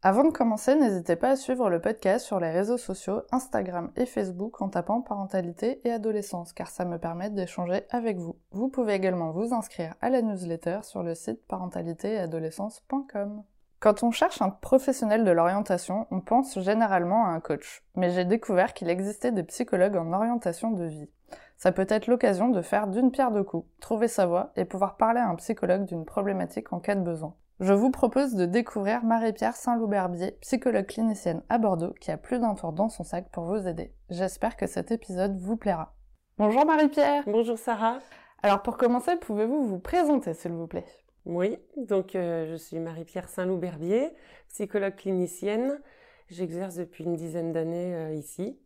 Avant 0.00 0.22
de 0.22 0.30
commencer, 0.30 0.76
n'hésitez 0.76 1.16
pas 1.16 1.30
à 1.30 1.36
suivre 1.36 1.68
le 1.70 1.80
podcast 1.80 2.24
sur 2.24 2.38
les 2.38 2.52
réseaux 2.52 2.78
sociaux, 2.78 3.22
Instagram 3.32 3.90
et 3.96 4.06
Facebook 4.06 4.62
en 4.62 4.68
tapant 4.68 5.00
parentalité 5.00 5.80
et 5.84 5.90
adolescence, 5.90 6.52
car 6.52 6.68
ça 6.70 6.84
me 6.84 6.98
permet 6.98 7.30
d'échanger 7.30 7.82
avec 7.90 8.16
vous. 8.16 8.36
Vous 8.52 8.68
pouvez 8.68 8.94
également 8.94 9.32
vous 9.32 9.52
inscrire 9.52 9.96
à 10.00 10.08
la 10.08 10.22
newsletter 10.22 10.78
sur 10.82 11.02
le 11.02 11.16
site 11.16 11.44
parentalitéetadolescence.com. 11.48 13.42
Quand 13.80 14.04
on 14.04 14.12
cherche 14.12 14.40
un 14.40 14.50
professionnel 14.50 15.24
de 15.24 15.32
l'orientation, 15.32 16.06
on 16.12 16.20
pense 16.20 16.60
généralement 16.60 17.26
à 17.26 17.30
un 17.30 17.40
coach. 17.40 17.82
Mais 17.96 18.10
j'ai 18.10 18.24
découvert 18.24 18.74
qu'il 18.74 18.90
existait 18.90 19.32
des 19.32 19.42
psychologues 19.42 19.96
en 19.96 20.12
orientation 20.12 20.70
de 20.70 20.84
vie. 20.84 21.10
Ça 21.56 21.72
peut 21.72 21.86
être 21.88 22.06
l'occasion 22.06 22.50
de 22.50 22.62
faire 22.62 22.86
d'une 22.86 23.10
pierre 23.10 23.32
deux 23.32 23.42
coups, 23.42 23.66
trouver 23.80 24.06
sa 24.06 24.26
voie 24.26 24.52
et 24.54 24.64
pouvoir 24.64 24.96
parler 24.96 25.18
à 25.18 25.28
un 25.28 25.34
psychologue 25.34 25.86
d'une 25.86 26.04
problématique 26.04 26.72
en 26.72 26.78
cas 26.78 26.94
de 26.94 27.02
besoin. 27.02 27.34
Je 27.60 27.72
vous 27.72 27.90
propose 27.90 28.36
de 28.36 28.46
découvrir 28.46 29.04
Marie-Pierre 29.04 29.56
Saint-Louberbier, 29.56 30.30
psychologue 30.42 30.86
clinicienne 30.86 31.42
à 31.48 31.58
Bordeaux, 31.58 31.92
qui 32.00 32.12
a 32.12 32.16
plus 32.16 32.38
d'un 32.38 32.54
tour 32.54 32.72
dans 32.72 32.88
son 32.88 33.02
sac 33.02 33.32
pour 33.32 33.46
vous 33.46 33.66
aider. 33.66 33.92
J'espère 34.10 34.56
que 34.56 34.68
cet 34.68 34.92
épisode 34.92 35.36
vous 35.36 35.56
plaira. 35.56 35.96
Bonjour 36.36 36.64
Marie-Pierre 36.64 37.24
Bonjour 37.26 37.58
Sarah 37.58 37.98
Alors 38.44 38.62
pour 38.62 38.76
commencer, 38.76 39.16
pouvez-vous 39.16 39.66
vous 39.66 39.80
présenter 39.80 40.34
s'il 40.34 40.52
vous 40.52 40.68
plaît? 40.68 40.86
Oui, 41.24 41.58
donc 41.76 42.14
euh, 42.14 42.46
je 42.48 42.54
suis 42.54 42.78
Marie-Pierre 42.78 43.28
Saint-Louberbier, 43.28 44.12
psychologue 44.50 44.94
clinicienne. 44.94 45.80
J'exerce 46.28 46.76
depuis 46.76 47.02
une 47.02 47.16
dizaine 47.16 47.50
d'années 47.50 47.92
euh, 47.92 48.14
ici, 48.14 48.56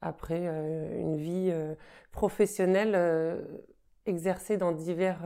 après 0.00 0.40
euh, 0.40 0.98
une 0.98 1.18
vie 1.18 1.52
professionnelle 2.12 3.46
exercée 4.06 4.56
dans 4.56 4.72
divers 4.72 5.20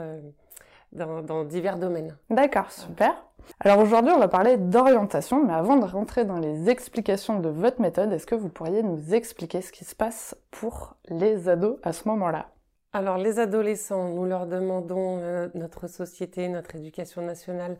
dans, 0.92 1.44
divers 1.44 1.78
domaines. 1.78 2.16
D'accord, 2.30 2.70
super. 2.70 3.24
Alors 3.60 3.78
aujourd'hui, 3.78 4.12
on 4.12 4.18
va 4.18 4.28
parler 4.28 4.56
d'orientation, 4.56 5.44
mais 5.44 5.52
avant 5.52 5.76
de 5.76 5.84
rentrer 5.84 6.24
dans 6.24 6.38
les 6.38 6.68
explications 6.68 7.40
de 7.40 7.48
votre 7.48 7.80
méthode, 7.80 8.12
est-ce 8.12 8.26
que 8.26 8.34
vous 8.34 8.48
pourriez 8.48 8.82
nous 8.82 9.14
expliquer 9.14 9.60
ce 9.60 9.72
qui 9.72 9.84
se 9.84 9.94
passe 9.94 10.36
pour 10.50 10.96
les 11.08 11.48
ados 11.48 11.78
à 11.82 11.92
ce 11.92 12.06
moment-là? 12.08 12.50
Alors 12.92 13.18
les 13.18 13.38
adolescents, 13.38 14.08
nous 14.08 14.24
leur 14.24 14.46
demandons, 14.46 15.18
euh, 15.20 15.48
notre 15.54 15.86
société, 15.86 16.48
notre 16.48 16.74
éducation 16.74 17.22
nationale, 17.22 17.76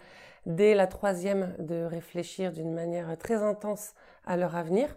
dès 0.46 0.74
la 0.74 0.86
troisième, 0.86 1.54
de 1.58 1.84
réfléchir 1.84 2.52
d'une 2.52 2.72
manière 2.72 3.16
très 3.18 3.42
intense 3.42 3.94
à 4.24 4.36
leur 4.36 4.54
avenir, 4.54 4.96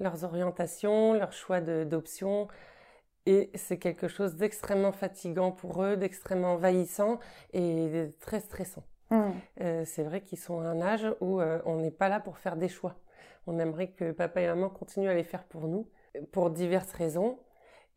leurs 0.00 0.24
orientations, 0.24 1.14
leurs 1.14 1.32
choix 1.32 1.60
d'options, 1.60 2.48
et 3.28 3.50
c'est 3.54 3.76
quelque 3.76 4.08
chose 4.08 4.36
d'extrêmement 4.36 4.90
fatigant 4.90 5.52
pour 5.52 5.84
eux, 5.84 5.98
d'extrêmement 5.98 6.54
envahissant 6.54 7.20
et 7.52 8.08
très 8.20 8.40
stressant. 8.40 8.82
Mmh. 9.10 9.30
Euh, 9.60 9.82
c'est 9.84 10.02
vrai 10.02 10.22
qu'ils 10.22 10.38
sont 10.38 10.60
à 10.60 10.64
un 10.64 10.80
âge 10.80 11.06
où 11.20 11.38
euh, 11.38 11.60
on 11.66 11.76
n'est 11.76 11.90
pas 11.90 12.08
là 12.08 12.20
pour 12.20 12.38
faire 12.38 12.56
des 12.56 12.68
choix. 12.68 12.94
On 13.46 13.58
aimerait 13.58 13.88
que 13.88 14.12
papa 14.12 14.40
et 14.40 14.46
maman 14.46 14.70
continuent 14.70 15.10
à 15.10 15.14
les 15.14 15.24
faire 15.24 15.44
pour 15.44 15.68
nous, 15.68 15.90
pour 16.32 16.48
diverses 16.48 16.92
raisons. 16.92 17.38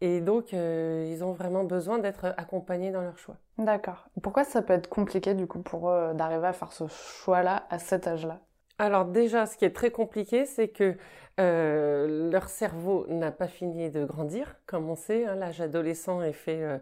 Et 0.02 0.20
donc, 0.20 0.54
euh, 0.54 1.08
ils 1.10 1.24
ont 1.24 1.32
vraiment 1.32 1.64
besoin 1.64 2.00
d'être 2.00 2.34
accompagnés 2.36 2.92
dans 2.92 3.02
leurs 3.02 3.18
choix. 3.18 3.38
D'accord. 3.58 4.10
Pourquoi 4.22 4.44
ça 4.44 4.62
peut 4.62 4.74
être 4.74 4.90
compliqué, 4.90 5.34
du 5.34 5.48
coup, 5.48 5.62
pour 5.62 5.90
eux 5.92 6.14
d'arriver 6.14 6.48
à 6.48 6.54
faire 6.54 6.74
ce 6.74 6.88
choix-là 6.88 7.68
à 7.70 7.80
cet 7.80 8.06
âge-là? 8.06 8.42
Alors 8.78 9.06
déjà, 9.06 9.46
ce 9.46 9.58
qui 9.58 9.66
est 9.66 9.76
très 9.76 9.92
compliqué, 9.92 10.46
c'est 10.46 10.70
que 10.70 10.96
euh, 11.40 12.32
leur 12.32 12.50
cerveau 12.50 13.06
n'a 13.10 13.32
pas 13.32 13.48
fini 13.48 13.90
de 13.90 14.04
grandir, 14.06 14.56
comme 14.66 14.90
on 14.90 14.96
sait. 14.96 15.26
Hein, 15.26 15.36
L'âge 15.36 15.62
adolescent 15.62 16.22
est 16.22 16.34
fait 16.34 16.62
euh, 16.62 16.78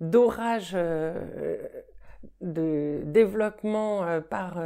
d'orage 0.00 0.72
euh, 0.74 1.66
de 2.40 3.00
développement 3.04 4.04
par 4.28 4.62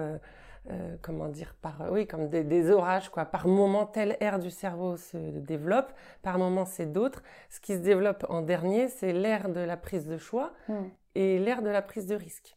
comment 1.03 1.29
dire 1.29 1.55
par 1.61 1.93
oui 1.93 2.07
comme 2.07 2.29
des, 2.29 2.71
orages 2.71 3.11
quoi 3.11 3.27
par 3.27 3.47
moment 3.47 3.87
telle 3.87 4.17
aire 4.21 4.39
du 4.39 4.51
cerveau 4.51 4.97
se 4.97 5.17
développe 5.17 5.93
par 6.23 6.39
moment 6.39 6.65
c'est 6.65 6.91
d'autres 6.91 7.23
ce 7.51 7.61
qui 7.61 7.75
se 7.75 7.81
développe 7.81 8.25
en 8.29 8.41
dernier 8.41 8.89
c'est 8.89 9.13
l'ère 9.13 9.51
de 9.51 9.61
la 9.61 9.77
prise 9.77 10.07
de 10.07 10.17
choix 10.17 10.53
hmm. 10.69 10.87
et 11.15 11.39
l'ère 11.39 11.63
de 11.63 11.69
la 11.69 11.83
prise 11.83 12.07
de 12.07 12.17
risque 12.17 12.57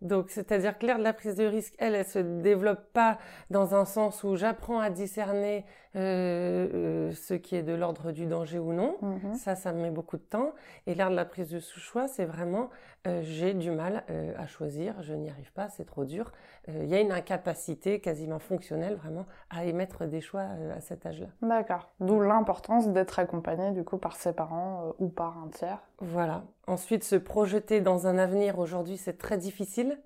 donc, 0.00 0.28
c'est-à-dire 0.28 0.78
que 0.78 0.86
l'ère 0.86 0.98
de 0.98 1.02
la 1.02 1.14
prise 1.14 1.36
de 1.36 1.44
risque, 1.44 1.74
elle, 1.78 1.94
elle 1.94 2.04
se 2.04 2.18
développe 2.18 2.92
pas 2.92 3.18
dans 3.50 3.74
un 3.74 3.84
sens 3.84 4.22
où 4.22 4.36
j'apprends 4.36 4.80
à 4.80 4.90
discerner 4.90 5.64
euh, 5.96 6.68
euh, 6.74 7.12
ce 7.12 7.34
qui 7.34 7.56
est 7.56 7.62
de 7.62 7.72
l'ordre 7.72 8.12
du 8.12 8.26
danger 8.26 8.58
ou 8.58 8.72
non. 8.72 8.96
Mhm. 9.00 9.34
Ça, 9.34 9.54
ça 9.54 9.72
me 9.72 9.82
met 9.82 9.90
beaucoup 9.90 10.16
de 10.16 10.22
temps. 10.22 10.52
Et 10.86 10.94
l'ère 10.94 11.10
de 11.10 11.16
la 11.16 11.24
prise 11.24 11.50
de 11.50 11.60
sous-choix, 11.60 12.08
c'est 12.08 12.24
vraiment 12.24 12.70
euh, 13.06 13.20
j'ai 13.22 13.54
du 13.54 13.70
mal 13.70 14.02
à 14.38 14.46
choisir, 14.46 14.94
je 15.02 15.12
n'y 15.12 15.28
arrive 15.28 15.52
pas, 15.52 15.68
c'est 15.68 15.84
trop 15.84 16.04
dur. 16.04 16.32
Il 16.68 16.86
y 16.86 16.94
a 16.94 17.00
une 17.00 17.12
incapacité 17.12 18.00
quasiment 18.00 18.38
fonctionnelle 18.38 18.94
vraiment 18.94 19.26
à 19.50 19.66
émettre 19.66 20.06
des 20.06 20.22
choix 20.22 20.46
à 20.74 20.80
cet 20.80 21.04
âge-là. 21.04 21.26
D'accord. 21.42 21.90
D'où 22.00 22.20
l'importance 22.20 22.88
d'être 22.88 23.18
accompagné 23.18 23.72
du 23.72 23.84
coup 23.84 23.98
par 23.98 24.16
ses 24.16 24.32
parents 24.32 24.94
ou 24.98 25.08
par 25.08 25.36
un 25.36 25.48
tiers. 25.48 25.82
Voilà. 25.98 26.44
Ensuite, 26.66 27.04
se 27.04 27.16
projeter 27.16 27.80
dans 27.80 28.06
un 28.06 28.16
avenir 28.16 28.58
aujourd'hui, 28.58 28.96
c'est 28.96 29.18
très 29.18 29.36
difficile. 29.36 29.98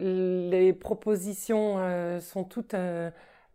Les 0.00 0.72
propositions 0.72 1.76
euh, 1.78 2.20
sont 2.20 2.44
toutes 2.44 2.74
euh, 2.74 3.10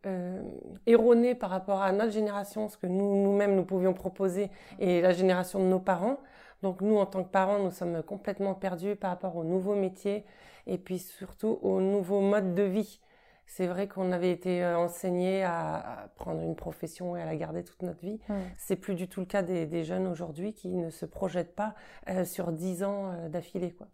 euh, 0.05 0.41
erronées 0.85 1.35
par 1.35 1.49
rapport 1.49 1.81
à 1.81 1.91
notre 1.91 2.11
génération, 2.11 2.69
ce 2.69 2.77
que 2.77 2.87
nous, 2.87 3.21
nous-mêmes, 3.23 3.55
nous 3.55 3.65
pouvions 3.65 3.93
proposer, 3.93 4.49
et 4.79 5.01
la 5.01 5.11
génération 5.11 5.59
de 5.59 5.65
nos 5.65 5.79
parents. 5.79 6.19
Donc 6.63 6.81
nous, 6.81 6.97
en 6.97 7.05
tant 7.05 7.23
que 7.23 7.29
parents, 7.29 7.59
nous 7.59 7.71
sommes 7.71 8.01
complètement 8.03 8.53
perdus 8.53 8.95
par 8.95 9.11
rapport 9.11 9.35
aux 9.35 9.43
nouveaux 9.43 9.75
métiers 9.75 10.25
et 10.67 10.77
puis 10.77 10.99
surtout 10.99 11.59
aux 11.61 11.79
nouveaux 11.79 12.21
modes 12.21 12.55
de 12.55 12.63
vie 12.63 12.99
c'est 13.47 13.67
vrai 13.67 13.87
qu'on 13.87 14.11
avait 14.11 14.31
été 14.31 14.63
euh, 14.63 14.77
enseigné 14.77 15.43
à, 15.43 16.09
prendre 16.15 16.41
une 16.41 16.55
profession 16.55 17.15
et 17.15 17.21
à 17.21 17.25
la 17.25 17.35
garder 17.35 17.63
toute 17.63 17.81
notre 17.83 18.01
vie. 18.01 18.19
C'est 18.57 18.75
plus 18.75 18.95
du 18.95 19.07
tout 19.07 19.19
le 19.19 19.25
cas 19.25 19.41
des, 19.43 19.83
jeunes 19.83 20.07
aujourd'hui 20.07 20.53
qui 20.53 20.69
ne 20.69 20.89
se 20.89 21.05
projettent 21.05 21.55
pas 21.55 21.75
euh, 22.09 22.25
sur 22.25 22.51
dix 22.51 22.83
ans 22.83 23.11
euh, 23.11 23.29
d'affilée, 23.29 23.71
quoi. 23.71 23.87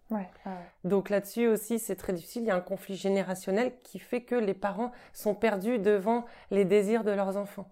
Donc 0.84 1.10
là-dessus 1.10 1.48
aussi, 1.48 1.80
c'est 1.80 1.96
très 1.96 2.14
difficile. 2.14 2.44
Il 2.44 2.48
y 2.48 2.52
a 2.52 2.56
un 2.56 2.62
conflit 2.62 2.96
générationnel 2.96 3.74
qui 3.84 4.00
fait 4.00 4.22
que 4.22 4.36
les 4.36 4.54
parents 4.54 4.92
sont 5.14 5.36
perdus 5.36 5.80
devant 5.80 6.26
les 6.50 6.66
désirs 6.66 7.04
de 7.04 7.12
leurs 7.12 7.38
enfants 7.38 7.70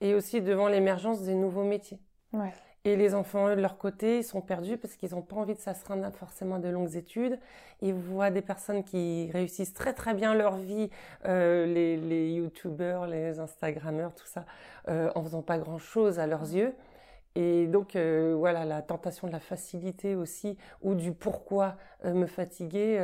et 0.00 0.14
aussi 0.14 0.40
devant 0.40 0.68
l'émergence 0.68 1.22
des 1.22 1.34
nouveaux 1.34 1.64
métiers. 1.64 2.00
Et 2.86 2.96
les 2.96 3.14
enfants, 3.14 3.48
eux, 3.48 3.56
de 3.56 3.60
leur 3.60 3.76
côté, 3.76 4.18
ils 4.18 4.24
sont 4.24 4.40
perdus 4.40 4.78
parce 4.78 4.96
qu'ils 4.96 5.10
n'ont 5.10 5.20
pas 5.20 5.36
envie 5.36 5.54
de 5.54 5.58
s'astreindre 5.58 6.10
forcément 6.12 6.58
de 6.58 6.68
longues 6.68 6.96
études. 6.96 7.38
Ils 7.82 7.92
voient 7.92 8.30
des 8.30 8.40
personnes 8.40 8.84
qui 8.84 9.30
réussissent 9.32 9.74
très 9.74 9.92
très 9.92 10.14
bien 10.14 10.34
leur 10.34 10.56
vie, 10.56 10.88
euh, 11.26 11.66
les, 11.66 11.98
les 11.98 12.32
youtubeurs, 12.32 13.06
les 13.06 13.38
instagrammeurs, 13.38 14.14
tout 14.14 14.26
ça, 14.26 14.46
euh, 14.88 15.10
en 15.14 15.22
faisant 15.22 15.42
pas 15.42 15.58
grand 15.58 15.78
chose 15.78 16.18
à 16.18 16.26
leurs 16.26 16.54
yeux. 16.54 16.74
Et 17.36 17.66
donc 17.66 17.96
euh, 17.96 18.34
voilà, 18.36 18.64
la 18.64 18.82
tentation 18.82 19.26
de 19.28 19.32
la 19.32 19.40
facilité 19.40 20.14
aussi, 20.16 20.56
ou 20.82 20.94
du 20.94 21.12
pourquoi 21.12 21.76
euh, 22.06 22.14
me 22.14 22.26
fatiguer, 22.26 22.94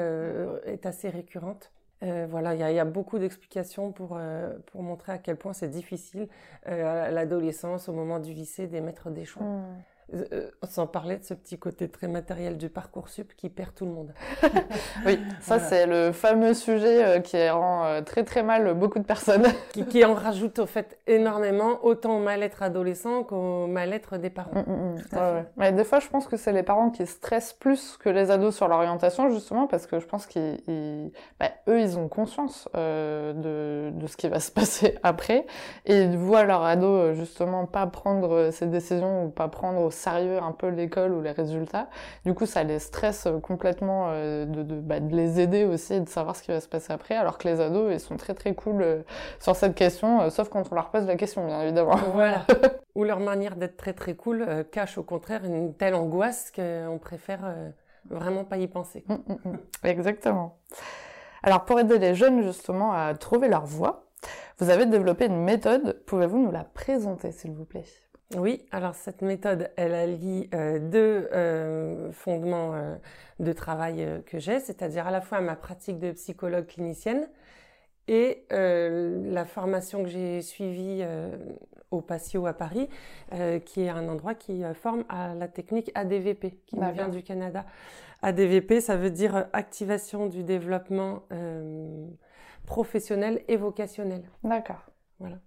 est 0.65 0.87
assez 0.87 1.11
récurrente. 1.11 1.71
Euh, 2.03 2.27
voilà, 2.29 2.55
il 2.55 2.75
y, 2.75 2.79
a 2.79 2.85
beaucoup 2.85 3.19
d'explications 3.19 3.91
pour, 3.91 4.17
euh, 4.19 4.53
pour 4.67 4.83
montrer 4.83 5.13
à 5.13 5.19
quel 5.19 5.37
point 5.37 5.55
c'est 5.55 5.69
difficile 5.69 6.29
euh, 6.69 7.07
à 7.07 7.11
l'adolescence, 7.11 7.89
au 7.89 7.93
moment 7.93 8.19
du 8.19 8.35
lycée, 8.35 8.67
d'émettre 8.67 9.11
des 9.11 9.25
choix. 9.25 9.47
Hmm. 9.47 9.83
Euh, 10.15 10.51
sans 10.63 10.87
parler 10.87 11.17
de 11.17 11.25
ce 11.25 11.35
petit 11.35 11.59
côté 11.59 11.89
très 11.89 12.07
matériel 12.07 12.57
du 12.57 12.69
parcours 12.69 13.09
sup 13.09 13.33
qui 13.37 13.49
perd 13.49 13.75
tout 13.75 13.87
le 13.87 13.91
monde. 13.91 14.15
oui, 15.05 15.19
ça 15.41 15.59
c'est 15.59 15.85
le 15.85 16.13
fameux 16.13 16.55
sujet 16.55 17.05
euh, 17.05 17.19
qui 17.19 17.49
rend 17.49 17.85
euh, 17.87 18.03
très 18.03 18.23
très 18.23 18.45
mal 18.45 18.75
beaucoup 18.75 19.01
de 19.01 19.05
personnes. 19.05 19.47
qui, 19.91 20.05
en 20.05 20.15
rajoute 20.15 20.61
au 20.61 20.67
fait 20.67 21.01
énormément, 21.09 21.85
autant 21.85 22.19
au 22.19 22.21
mal-être 22.21 22.63
adolescent 22.63 23.25
qu'au 23.25 23.67
mal-être 23.67 24.17
des 24.17 24.31
parents. 24.31 24.53
Mm, 24.55 24.73
mm, 24.73 24.95
mm. 24.95 25.45
Mais 25.57 25.73
des 25.73 25.83
fois, 25.83 25.99
je 25.99 26.07
pense 26.07 26.29
que 26.29 26.37
c'est 26.37 26.53
les 26.53 26.63
parents 26.63 26.91
qui 26.91 27.05
stressent 27.05 27.55
plus 27.55 27.97
que 27.97 28.09
les 28.09 28.31
ados 28.31 28.55
sur 28.55 28.69
l'orientation, 28.69 29.29
justement, 29.31 29.67
parce 29.67 29.89
que 29.89 29.99
je 29.99 30.07
pense 30.07 30.27
qu'ils, 30.27 31.11
bah, 31.41 31.51
eux, 31.67 31.81
ils 31.81 31.99
ont 31.99 32.07
conscience 32.07 32.69
de, 32.75 33.91
de 33.91 34.07
ce 34.07 34.17
qui 34.17 34.29
va 34.29 34.39
se 34.39 34.51
passer 34.53 34.99
après, 35.03 35.47
et 35.85 36.03
ils 36.03 36.17
voient 36.17 36.45
leur 36.45 36.63
ado 36.63 37.13
justement 37.15 37.67
pas 37.67 37.89
prendre 37.89 38.51
ses 38.53 38.67
décisions 38.67 39.25
ou 39.25 39.31
pas 39.31 39.49
prendre 39.49 39.91
sérieux 39.97 40.39
un 40.43 40.53
peu 40.53 40.69
l'école 40.69 41.13
ou 41.13 41.21
les 41.21 41.33
résultats. 41.33 41.89
Du 42.25 42.35
coup, 42.35 42.47
ça 42.47 42.63
les 42.63 42.79
stresse 42.79 43.29
complètement 43.43 44.09
euh, 44.11 44.45
de, 44.45 44.63
de, 44.63 44.77
bah, 44.77 45.01
de, 45.01 45.15
les 45.15 45.41
aider 45.41 45.65
aussi 45.65 45.95
et 45.95 46.01
de 46.01 46.09
savoir 46.09 46.37
ce 46.37 46.43
qui 46.43 46.51
va 46.51 46.61
se 46.61 46.69
passer 46.69 46.93
après, 46.93 47.17
alors 47.17 47.39
que 47.39 47.49
les 47.49 47.61
ados, 47.61 47.93
ils 47.93 48.01
sont 48.01 48.17
très 48.17 48.35
très 48.35 48.55
cool 48.55 48.83
euh, 48.83 49.03
sur 49.41 49.57
cette 49.57 49.75
question, 49.75 50.23
euh, 50.23 50.31
sauf 50.31 50.49
quand 50.49 50.63
on 50.71 50.75
leur 50.75 50.91
pose 50.91 51.07
la 51.07 51.17
question, 51.17 51.47
bien 51.47 51.63
évidemment. 51.63 51.97
Voilà. 52.15 52.47
ou 52.95 53.05
leur 53.05 53.21
manière 53.21 53.57
d'être 53.57 53.77
très 53.77 53.93
très 53.93 54.15
cool 54.15 54.47
cache 54.73 54.97
au 54.97 55.03
contraire 55.03 55.45
une 55.45 55.75
telle 55.75 55.95
angoisse 55.95 56.51
qu'on 56.51 56.99
préfère 56.99 57.55
vraiment 58.09 58.45
pas 58.45 58.57
y 58.57 58.67
penser. 58.69 59.05
Mm, 59.09 59.15
mm, 59.15 59.51
mm. 59.51 59.59
Exactement. 59.85 60.59
Alors 61.43 61.65
pour 61.65 61.79
aider 61.79 61.99
les 61.99 62.15
jeunes 62.15 62.43
justement 62.43 62.93
à 62.93 63.15
trouver 63.15 63.49
leur 63.49 63.67
voie, 63.67 64.07
vous 64.59 64.71
avez 64.71 64.87
développé 64.87 65.27
une 65.27 65.43
méthode. 65.43 66.03
Pouvez-vous 66.07 66.39
nous 66.39 66.51
la 66.51 66.65
présenter, 66.65 67.33
s'il 67.33 67.53
vous 67.53 67.67
plaît? 67.67 67.85
Oui, 68.35 68.67
alors 68.73 68.97
cette 68.97 69.23
méthode, 69.23 69.71
elle 69.77 69.95
allie 69.95 70.51
euh, 70.53 70.81
deux 70.81 71.29
euh, 71.33 72.11
fondements 72.11 72.75
euh, 72.75 72.97
de 73.39 73.53
travail 73.53 74.23
que 74.27 74.41
j'ai, 74.41 74.59
c'est-à-dire 74.59 75.07
à 75.07 75.13
la 75.13 75.21
fois 75.21 75.41
ma 75.41 75.55
pratique 75.55 76.01
de 76.01 76.11
psychologue 76.11 76.67
clinicienne 76.67 77.29
et 78.09 78.45
la 78.51 79.45
formation 79.45 80.05
que 80.05 80.09
j'ai 80.09 80.41
suivie 80.41 81.05
au 81.91 82.01
Patio 82.01 82.47
à 82.47 82.53
Paris, 82.53 82.89
qui 83.65 83.83
est 83.83 83.89
un 83.89 84.09
endroit 84.09 84.37
qui 84.37 84.63
forme 84.75 85.05
à 85.09 85.35
la 85.35 85.49
technique 85.49 85.91
ADVP, 85.97 86.61
qui 86.67 86.77
vient 86.77 87.09
du 87.09 87.25
Canada. 87.25 87.67
ADVP, 88.23 88.81
ça 88.81 88.97
veut 88.97 89.11
dire 89.11 89.49
activation 89.53 90.27
du 90.27 90.45
développement 90.45 91.25
professionnel 92.65 93.43
et 93.49 93.57
vocationnel. 93.57 94.23
D'accord. 94.45 94.87
Voilà. 95.19 95.39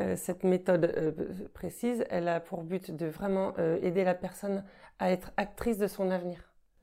Euh, 0.00 0.16
cette 0.16 0.42
méthode 0.42 0.92
euh, 0.96 1.12
précise, 1.52 2.04
elle 2.08 2.28
a 2.28 2.40
pour 2.40 2.62
but 2.62 2.90
de 2.90 3.06
vraiment 3.06 3.52
euh, 3.58 3.78
aider 3.82 4.04
la 4.04 4.14
personne 4.14 4.64
à 4.98 5.10
être 5.10 5.32
actrice 5.36 5.78
de 5.78 5.86
son 5.86 6.10
avenir. 6.10 6.38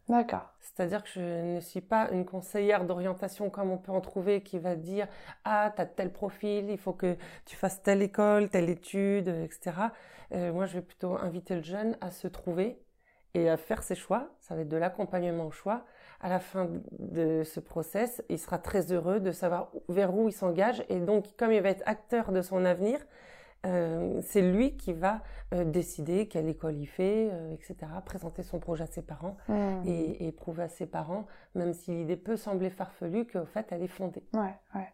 D'accord. 0.07 0.53
C'est-à-dire 0.59 1.03
que 1.03 1.09
je 1.09 1.56
ne 1.56 1.59
suis 1.59 1.81
pas 1.81 2.09
une 2.11 2.25
conseillère 2.25 2.83
d'orientation 2.85 3.50
comme 3.50 3.71
on 3.71 3.77
peut 3.77 3.91
en 3.91 4.01
trouver 4.01 4.41
qui 4.41 4.57
va 4.57 4.75
dire 4.75 5.07
ah 5.45 5.71
tu 5.75 5.81
as 5.81 5.85
tel 5.85 6.11
profil, 6.11 6.69
il 6.69 6.77
faut 6.79 6.94
que 6.94 7.15
tu 7.45 7.56
fasses 7.56 7.81
telle 7.83 8.01
école, 8.01 8.50
telle 8.50 8.69
étude, 8.69 9.27
etc. 9.27 9.71
moi 10.31 10.65
je 10.65 10.73
vais 10.73 10.81
plutôt 10.81 11.15
inviter 11.15 11.56
le 11.56 11.61
jeune 11.61 11.95
à 12.01 12.09
se 12.09 12.27
trouver 12.27 12.81
et 13.34 13.50
à 13.50 13.58
faire 13.58 13.84
ses 13.84 13.96
choix. 13.96 14.30
Ça 14.40 14.56
va 14.56 14.62
être 14.62 14.70
de 14.70 14.78
l'accompagnement 14.78 15.48
au 15.48 15.52
choix 15.52 15.86
à 16.22 16.30
la 16.30 16.40
fin 16.40 16.70
de 17.00 17.44
ce 17.44 17.60
process, 17.60 18.22
il 18.30 18.40
sera 18.40 18.58
très 18.58 18.92
heureux 18.92 19.20
de 19.20 19.31
savoir 19.31 19.72
vers 19.88 20.14
où 20.14 20.28
il 20.28 20.34
s'engage. 20.34 20.84
Et 20.90 21.00
donc, 21.00 21.26
comme 21.38 21.52
il 21.52 21.62
va 21.62 21.70
être 21.70 21.84
acteur 21.86 22.31
de 22.31 22.42
son 22.42 22.66
avenir, 22.66 23.00
euh, 23.66 24.22
c'est 24.24 24.42
lui 24.42 24.78
qui 24.78 24.94
va 24.94 25.22
euh, 25.54 25.64
décider 25.66 26.28
quelle 26.28 26.48
école 26.48 26.78
il 26.78 26.88
fait, 26.88 27.30
euh, 27.31 27.54
etc. 27.54 27.76
Présenter 28.06 28.44
son 28.44 28.60
projet 28.60 28.84
à 28.84 28.88
ses 28.88 29.02
parents 29.02 29.38
mmh. 29.48 29.81
et, 29.86 30.28
et, 30.28 30.31
prouver 30.31 30.64
à 30.64 30.70
ses 30.70 30.86
parents, 30.86 31.26
même 31.56 31.74
si 31.74 31.92
l'idée 31.92 32.16
peut 32.16 32.38
sembler 32.38 32.70
farfelue, 32.70 33.26
qu'au 33.26 33.46
fait, 33.46 33.68
elle 33.72 33.84
est 33.84 33.88
fondée. 33.88 34.24
Ouais, 34.34 34.56
ouais. 34.76 34.88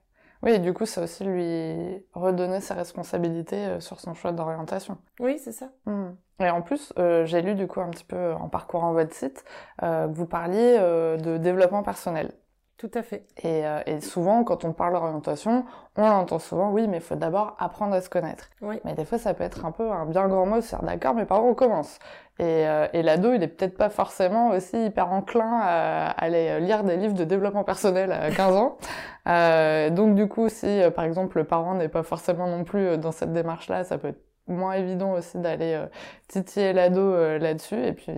Oui, 0.44 0.52
et 0.52 0.60
du 0.60 0.74
coup, 0.74 0.86
ça 0.86 1.04
aussi 1.04 1.24
lui 1.24 2.04
redonner 2.14 2.62
sa 2.62 2.76
responsabilité 2.76 3.56
euh, 3.56 3.80
sur 3.80 4.00
son 4.00 4.14
choix 4.14 4.32
d'orientation. 4.32 4.98
Oui, 5.20 5.40
c'est 5.40 5.52
ça. 5.52 5.70
Mmh. 5.86 6.10
Et 6.42 6.50
en 6.50 6.62
plus, 6.62 6.94
euh, 7.00 7.26
j'ai 7.26 7.42
lu 7.42 7.56
du 7.56 7.68
coup 7.68 7.82
un 7.82 7.90
petit 7.90 8.04
peu 8.04 8.34
en 8.34 8.50
parcourant 8.50 8.94
votre 8.94 9.14
site 9.14 9.46
euh, 9.84 10.08
que 10.08 10.14
vous 10.14 10.26
parliez 10.26 10.78
de 10.78 11.38
développement 11.38 11.84
personnel. 11.84 12.32
Tout 12.78 12.92
à 12.94 13.04
fait. 13.04 13.26
Et, 13.44 13.64
et 13.86 14.02
souvent, 14.02 14.44
quand 14.44 14.66
on 14.66 14.74
parle 14.74 14.94
d'orientation, 14.94 15.66
on 15.96 16.04
entend 16.04 16.40
souvent, 16.40 16.72
oui, 16.72 16.88
mais 16.90 16.98
il 16.98 17.04
faut 17.04 17.16
d'abord 17.16 17.56
apprendre 17.58 17.94
à 17.96 18.02
se 18.02 18.10
connaître. 18.10 18.50
Oui. 18.62 18.82
Mais 18.84 18.94
des 18.94 19.06
fois, 19.06 19.18
ça 19.18 19.34
peut 19.34 19.46
être 19.46 19.66
un 19.66 19.72
peu 19.72 19.90
un 19.90 20.06
bien 20.06 20.28
grand 20.28 20.46
mot, 20.46 20.60
c'est 20.60 20.84
d'accord, 20.84 21.16
mais 21.16 21.26
par 21.26 21.44
où 21.44 21.48
on 21.48 21.54
commence? 21.56 22.00
Et, 22.38 22.66
et 22.92 23.02
l'ado, 23.02 23.32
il 23.32 23.42
est 23.44 23.48
peut-être 23.48 23.78
pas 23.78 23.90
forcément 23.90 24.50
aussi 24.50 24.88
hyper 24.88 25.14
enclin 25.14 25.58
à 25.62 26.10
aller 26.10 26.60
lire 26.60 26.84
des 26.84 26.98
livres 26.98 27.14
de 27.14 27.24
développement 27.24 27.64
personnel 27.64 28.12
à 28.12 28.30
15 28.30 28.56
ans. 28.56 28.78
Euh, 29.28 29.90
donc 29.90 30.16
du 30.16 30.28
coup, 30.28 30.50
si 30.50 30.68
euh, 30.68 30.92
par 30.92 31.06
exemple 31.06 31.38
le 31.40 31.46
parent 31.46 31.74
n'est 31.76 31.90
pas 31.90 32.04
forcément 32.04 32.48
non 32.48 32.64
plus 32.64 32.86
euh, 32.86 32.98
dans 32.98 33.12
cette 33.12 33.34
démarche-là, 33.34 33.84
ça 33.84 33.98
peut 33.98 34.10
être 34.10 34.24
moins 34.48 34.74
évident 34.74 35.14
aussi 35.14 35.40
d'aller 35.40 35.84
titiller 36.28 36.74
l'ado 36.74 37.40
là-dessus. 37.40 37.84
Et 37.84 37.94
puis, 37.94 38.14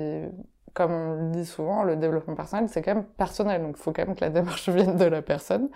comme 0.73 0.91
on 0.91 1.15
le 1.15 1.31
dit 1.31 1.45
souvent, 1.45 1.83
le 1.83 1.95
développement 1.95 2.35
personnel, 2.35 2.69
c'est 2.69 2.81
quand 2.81 2.95
même 2.95 3.05
personnel. 3.05 3.61
Donc 3.61 3.75
il 3.77 3.81
faut 3.81 3.91
quand 3.91 4.05
même 4.05 4.15
que 4.15 4.21
la 4.21 4.29
démarche 4.29 4.69
vienne 4.69 4.97
de 4.97 5.05
la 5.05 5.21
personne. 5.21 5.69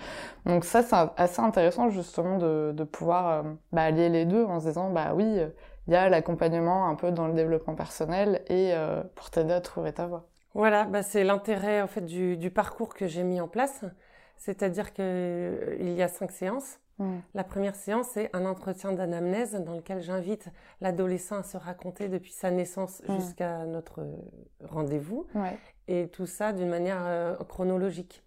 Donc 0.46 0.66
ça, 0.66 0.84
c'est 0.84 0.96
assez 1.18 1.42
intéressant 1.42 1.90
justement 1.90 2.38
de, 2.38 2.84
pouvoir 2.84 3.44
bah, 3.72 3.84
allier 3.84 4.10
les 4.10 4.26
deux 4.26 4.44
en 4.46 4.60
se 4.60 4.68
disant, 4.68 4.90
bah 4.90 5.14
oui, 5.16 5.40
il 5.88 5.94
y 5.94 5.96
a 5.96 6.10
l'accompagnement 6.10 6.88
un 6.88 6.96
peu 6.96 7.12
dans 7.12 7.28
le 7.28 7.34
développement 7.34 7.76
personnel 7.76 8.42
et 8.50 8.74
pour 9.16 9.30
t'aider 9.30 9.54
à 9.54 9.62
trouver 9.62 9.94
ta 9.94 10.08
voie. 10.08 10.28
Voilà, 10.54 10.84
bah 10.84 11.02
c'est 11.02 11.24
l'intérêt 11.24 11.82
en 11.82 11.88
fait 11.88 12.02
du, 12.02 12.36
du 12.36 12.52
parcours 12.52 12.94
que 12.94 13.08
j'ai 13.08 13.24
mis 13.24 13.40
en 13.40 13.48
place. 13.48 13.86
C'est-à-dire 14.42 14.92
qu'il 14.92 15.06
euh, 15.06 15.76
y 15.80 16.02
a 16.02 16.08
cinq 16.08 16.32
séances. 16.32 16.80
La 17.33 17.44
première 17.44 17.75
séance, 17.75 18.07
c'est 18.13 18.30
un 18.36 18.45
entretien 18.45 18.92
d'anamnèse 18.92 19.53
dans 19.56 19.75
lequel 19.75 20.01
j'invite 20.01 20.50
l'adolescent 20.81 21.38
à 21.38 21.44
se 21.44 21.57
raconter 21.57 22.09
depuis 22.09 22.31
sa 22.31 22.51
naissance 22.51 23.01
jusqu'à 23.09 23.65
notre 23.65 24.06
rendez-vous. 24.63 25.25
Et 25.88 26.07
tout 26.07 26.25
ça 26.25 26.53
d'une 26.53 26.69
manière 26.69 27.01
euh, 27.06 27.36
chronologique. 27.50 28.24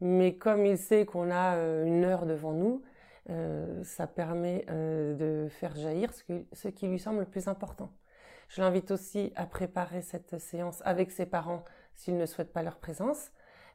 Mais 0.00 0.34
comme 0.34 0.64
il 0.66 0.78
sait 0.78 1.06
qu'on 1.06 1.30
a 1.30 1.56
euh, 1.56 1.84
une 1.84 2.04
heure 2.04 2.26
devant 2.26 2.52
nous, 2.52 2.82
ça 3.84 4.08
permet 4.08 4.66
de 4.68 5.46
faire 5.50 5.76
jaillir 5.76 6.10
ce, 6.52 6.68
qui 6.68 6.88
lui 6.88 6.98
semble 6.98 7.20
le 7.20 7.26
plus 7.26 7.46
important. 7.46 7.90
Je 8.48 8.60
l'invite 8.60 8.90
aussi 8.90 9.32
à 9.36 9.46
préparer 9.46 10.02
cette 10.02 10.38
séance 10.38 10.82
avec 10.84 11.12
ses 11.12 11.26
parents 11.26 11.64
s'ils 11.94 12.16
ne 12.16 12.26
souhaitent 12.26 12.52
pas 12.52 12.64
leur 12.64 12.76
présence 12.76 13.30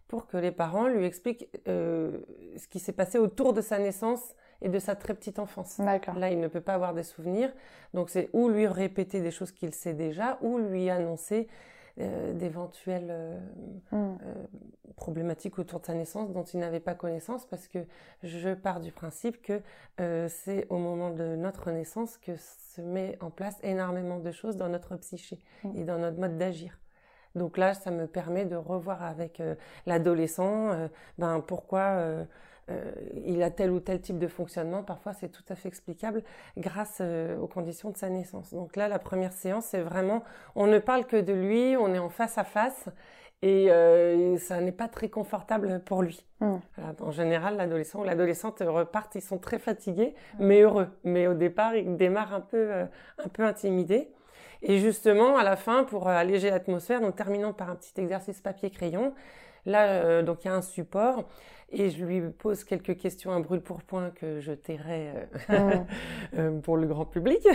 pour 0.08 0.28
que 0.28 0.38
les 0.38 0.52
parents 0.52 0.88
lui 0.88 1.06
expliquent 1.06 1.50
euh, 1.68 2.20
ce 2.58 2.68
qui 2.68 2.80
s'est 2.80 2.94
passé 2.94 3.18
autour 3.18 3.54
de 3.54 3.62
sa 3.62 3.80
naissance 3.80 4.36
et 4.62 4.70
de 4.70 4.80
sa 4.80 4.96
très 4.96 5.14
petite 5.14 5.40
enfance. 5.40 5.80
Là, 6.16 6.32
il 6.32 6.40
ne 6.40 6.48
peut 6.48 6.62
pas 6.62 6.74
avoir 6.74 6.94
des 6.94 7.04
souvenirs. 7.04 7.52
Donc, 7.94 8.10
c'est 8.10 8.30
ou 8.34 8.50
lui 8.50 8.68
répéter 8.68 9.22
des 9.22 9.32
choses 9.32 9.52
qu'il 9.52 9.74
sait 9.74 9.94
déjà, 9.94 10.38
ou 10.42 10.58
lui 10.58 10.90
annoncer 10.90 11.48
euh, 12.00 12.34
d'éventuelles 12.34 13.08
euh, 13.10 13.40
hmm. 13.92 14.18
problématiques 14.96 15.58
autour 15.60 15.80
de 15.80 15.86
sa 15.86 15.94
naissance 15.94 16.32
dont 16.32 16.44
il 16.44 16.60
n'avait 16.60 16.80
pas 16.80 16.94
connaissance, 16.94 17.46
parce 17.46 17.68
que 17.68 17.80
je 18.22 18.54
pars 18.54 18.80
du 18.80 18.92
principe 18.92 19.42
que 19.42 19.62
c'est 20.30 20.68
au 20.70 20.78
moment 20.78 21.10
de 21.10 21.36
notre 21.36 21.72
naissance 21.72 22.18
que 22.18 22.36
se 22.36 22.82
met 22.82 23.18
en 23.22 23.32
place 23.32 23.58
énormément 23.64 24.20
de 24.20 24.32
choses 24.32 24.56
dans 24.56 24.70
notre 24.70 24.96
psyché 24.98 25.40
hmm. 25.64 25.78
et 25.78 25.84
dans 25.84 25.98
notre 25.98 26.20
mode 26.20 26.38
d'agir. 26.38 26.78
Donc 27.36 27.58
là, 27.58 27.74
ça 27.74 27.92
me 27.92 28.08
permet 28.08 28.46
de 28.46 28.56
revoir 28.56 29.04
avec 29.04 29.40
euh, 29.40 29.56
l'adolescent, 29.86 30.72
euh, 30.72 30.88
ben 31.18 31.42
pourquoi 31.46 31.80
euh, 31.82 32.24
il 33.26 33.44
a 33.44 33.52
tel 33.52 33.72
ou 33.72 33.80
tel 33.80 34.02
type 34.02 34.18
de 34.18 34.28
fonctionnement. 34.28 34.84
Parfois, 34.84 35.14
c'est 35.14 35.30
tout 35.30 35.44
à 35.50 35.56
fait 35.56 35.68
explicable 35.68 36.24
grâce 36.58 37.00
aux 37.40 37.46
conditions 37.46 37.92
de 37.92 37.98
sa 37.98 38.10
naissance. 38.10 38.56
Donc 38.56 38.76
là, 38.76 38.88
la 38.88 38.98
première 38.98 39.34
séance, 39.34 39.66
c'est 39.66 39.82
vraiment, 39.82 40.24
on 40.56 40.66
ne 40.66 40.80
parle 40.80 41.06
que 41.06 41.18
de 41.18 41.32
lui, 41.32 41.78
on 41.78 41.94
est 41.94 42.00
en 42.00 42.10
face 42.10 42.40
à 42.40 42.44
face. 42.44 42.90
Et 43.44 43.70
ça 44.40 44.62
n'est 44.62 44.72
pas 44.72 44.88
très 44.88 45.10
confortable 45.10 45.80
pour 45.86 46.02
lui. 46.02 46.26
Mmh. 46.40 46.56
en 47.02 47.12
général, 47.12 47.58
l'adolescent 47.58 48.00
ou 48.00 48.04
l'adolescente 48.04 48.64
repartent, 48.66 49.14
ils 49.14 49.22
sont 49.22 49.38
très 49.38 49.60
fatigués, 49.60 50.16
mmh. 50.16 50.46
mais 50.46 50.62
heureux. 50.62 50.88
Mais 51.04 51.28
au 51.28 51.36
départ, 51.36 51.76
ils 51.76 51.96
démarrent 51.98 52.34
un 52.34 52.42
peu, 52.42 52.72
un 52.74 53.30
peu 53.32 53.44
intimidés. 53.44 54.10
Et 54.68 54.80
justement, 54.80 55.38
à 55.38 55.44
la 55.44 55.56
fin, 55.56 55.84
pour 55.84 56.08
euh, 56.08 56.12
alléger 56.12 56.50
l'atmosphère, 56.50 57.00
donc 57.00 57.16
terminons 57.16 57.54
par 57.54 57.70
un 57.70 57.76
petit 57.76 57.94
exercice 58.02 58.42
papier-crayon. 58.42 59.14
Là, 59.68 59.86
euh, 59.90 60.24
donc 60.24 60.44
il 60.44 60.48
y 60.48 60.52
a 60.52 60.56
un 60.56 60.64
support 60.64 61.28
et 61.70 61.92
je 61.92 62.04
lui 62.04 62.22
pose 62.22 62.64
quelques 62.64 62.98
questions 62.98 63.32
à 63.32 63.40
brûle 63.40 63.62
pour 63.62 63.84
point 63.84 64.10
que 64.10 64.40
je 64.40 64.54
tairai 64.54 65.12
euh, 65.52 66.60
pour 66.64 66.78
le 66.78 66.88
grand 66.88 67.06
public. 67.06 67.48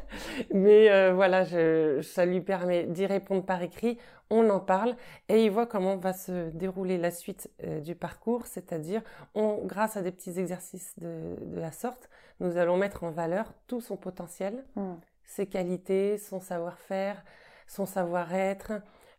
Mais 0.52 1.10
voilà, 1.12 1.44
je, 1.44 2.00
ça 2.02 2.26
lui 2.26 2.42
permet 2.42 2.84
d'y 2.84 3.06
répondre 3.06 3.44
par 3.44 3.62
écrit. 3.62 3.98
On 4.30 4.50
en 4.50 4.60
parle 4.60 4.94
et 5.30 5.44
il 5.44 5.50
voit 5.50 5.66
comment 5.66 5.96
va 5.96 6.12
se 6.12 6.50
dérouler 6.50 6.98
la 6.98 7.10
suite 7.10 7.50
du 7.82 7.94
parcours, 7.94 8.46
c'est-à-dire, 8.46 9.00
on, 9.34 9.62
grâce 9.64 9.96
à 9.96 10.02
des 10.02 10.12
petits 10.12 10.38
exercices 10.38 10.94
de, 10.98 11.36
de, 11.46 11.60
la 11.60 11.72
sorte, 11.72 12.10
nous 12.40 12.58
allons 12.58 12.76
mettre 12.76 13.04
en 13.04 13.10
valeur 13.10 13.54
tout 13.66 13.80
son 13.80 13.96
potentiel. 13.96 14.64
Mm 14.76 14.96
ses 15.28 15.46
qualités, 15.46 16.18
son 16.18 16.40
savoir-faire, 16.40 17.22
son 17.68 17.86
savoir-être, 17.86 18.72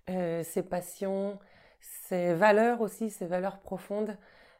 euh, 0.10 0.44
ses 0.44 0.64
passions, 0.64 1.40
ses 1.80 2.34
valeurs 2.34 2.82
aussi, 2.82 3.10
ses 3.12 3.28
valeurs 3.28 3.60
profondes 3.60 4.18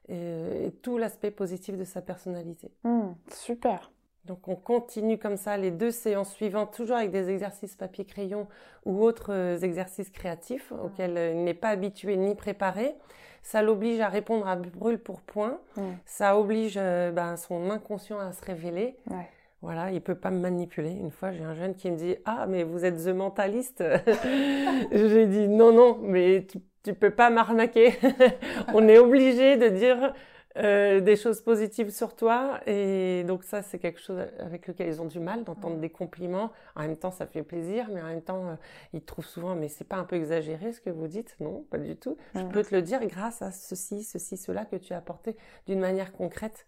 euh, 0.10 0.68
et, 0.68 0.72
tout 0.72 0.98
l'aspect 0.98 1.32
positif 1.32 1.76
de 1.76 1.84
sa 1.84 2.02
personnalité. 2.02 2.72
Hmm, 2.84 3.14
super. 3.32 3.92
Donc 4.26 4.48
on 4.48 4.56
continue 4.56 5.18
comme 5.18 5.38
ça 5.38 5.58
les 5.58 5.72
deux 5.72 5.92
séances 5.92 6.34
suivantes, 6.34 6.72
toujours 6.72 6.98
avec 6.98 7.10
des 7.10 7.30
exercices 7.30 7.76
papier-crayon 7.76 8.48
ou 8.86 9.04
autres 9.04 9.34
euh, 9.34 9.58
exercices 9.58 10.12
créatifs 10.12 10.72
auxquels 10.72 11.36
il 11.36 11.44
n'est 11.44 11.56
pas 11.56 11.70
habitué 11.70 12.16
ni 12.16 12.36
préparé. 12.36 12.96
Ça 13.42 13.64
l'oblige 13.64 14.02
à 14.02 14.10
répondre 14.10 14.48
à 14.48 14.56
brûle 14.56 15.00
pour 15.00 15.22
point. 15.22 15.60
Hmm. 15.78 15.94
Ça 16.06 16.38
oblige 16.38 16.76
ben, 16.76 17.38
son 17.38 17.72
inconscient 17.72 18.20
à 18.20 18.34
se 18.34 18.46
révéler. 18.46 18.98
Ouais. 19.10 19.28
Voilà, 19.62 19.92
il 19.92 20.02
peut 20.02 20.16
pas 20.16 20.32
me 20.32 20.40
manipuler. 20.40 20.92
Une 20.92 21.12
fois, 21.12 21.32
j'ai 21.32 21.44
un 21.44 21.54
jeune 21.54 21.76
qui 21.76 21.92
me 21.92 21.98
dit 21.98 22.16
Ah, 22.26 22.46
mais 22.48 22.64
vous 22.64 22.86
êtes 22.86 23.04
the 23.04 23.10
mentaliste. 23.10 23.84
j'ai 24.92 25.28
dit 25.28 25.48
Non, 25.50 25.74
non, 25.74 25.98
mais 26.02 26.46
tu, 26.50 26.60
tu 26.84 26.94
peux 26.94 27.12
pas 27.12 27.30
m'arnaquer. 27.30 27.94
On 28.74 28.88
est 28.88 28.98
obligé 28.98 29.58
de 29.58 29.68
dire 29.68 30.14
euh, 30.58 31.00
des 31.00 31.16
choses 31.16 31.42
positives 31.42 31.90
sur 31.90 32.16
toi. 32.16 32.60
Et 32.66 33.24
donc 33.28 33.44
ça, 33.44 33.62
c'est 33.62 33.80
quelque 33.80 34.00
chose 34.00 34.20
avec 34.40 34.68
lequel 34.68 34.88
ils 34.88 35.02
ont 35.02 35.06
du 35.06 35.20
mal 35.20 35.44
d'entendre 35.44 35.78
des 35.78 35.90
compliments. 35.90 36.52
En 36.76 36.82
même 36.82 36.98
temps, 36.98 37.12
ça 37.12 37.28
fait 37.28 37.44
plaisir, 37.44 37.88
mais 37.92 38.02
en 38.02 38.08
même 38.08 38.22
temps, 38.22 38.48
euh, 38.48 38.56
ils 38.94 39.04
trouvent 39.04 39.26
souvent, 39.26 39.56
mais 39.56 39.68
c'est 39.68 39.88
pas 39.88 39.98
un 39.98 40.06
peu 40.06 40.16
exagéré 40.16 40.74
ce 40.74 40.82
que 40.82 40.90
vous 40.90 41.08
dites? 41.08 41.36
Non, 41.40 41.66
pas 41.70 41.78
du 41.78 41.96
tout. 41.96 42.18
Je 42.34 42.44
peux 42.44 42.64
te 42.64 42.74
le 42.74 42.82
dire 42.82 43.06
grâce 43.06 43.42
à 43.42 43.52
ceci, 43.52 44.04
ceci, 44.04 44.38
cela 44.38 44.66
que 44.66 44.76
tu 44.76 44.94
as 44.94 44.98
apporté 44.98 45.38
d'une 45.68 45.80
manière 45.80 46.12
concrète 46.12 46.66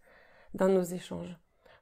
dans 0.53 0.67
nos 0.67 0.83
échanges. 0.83 1.37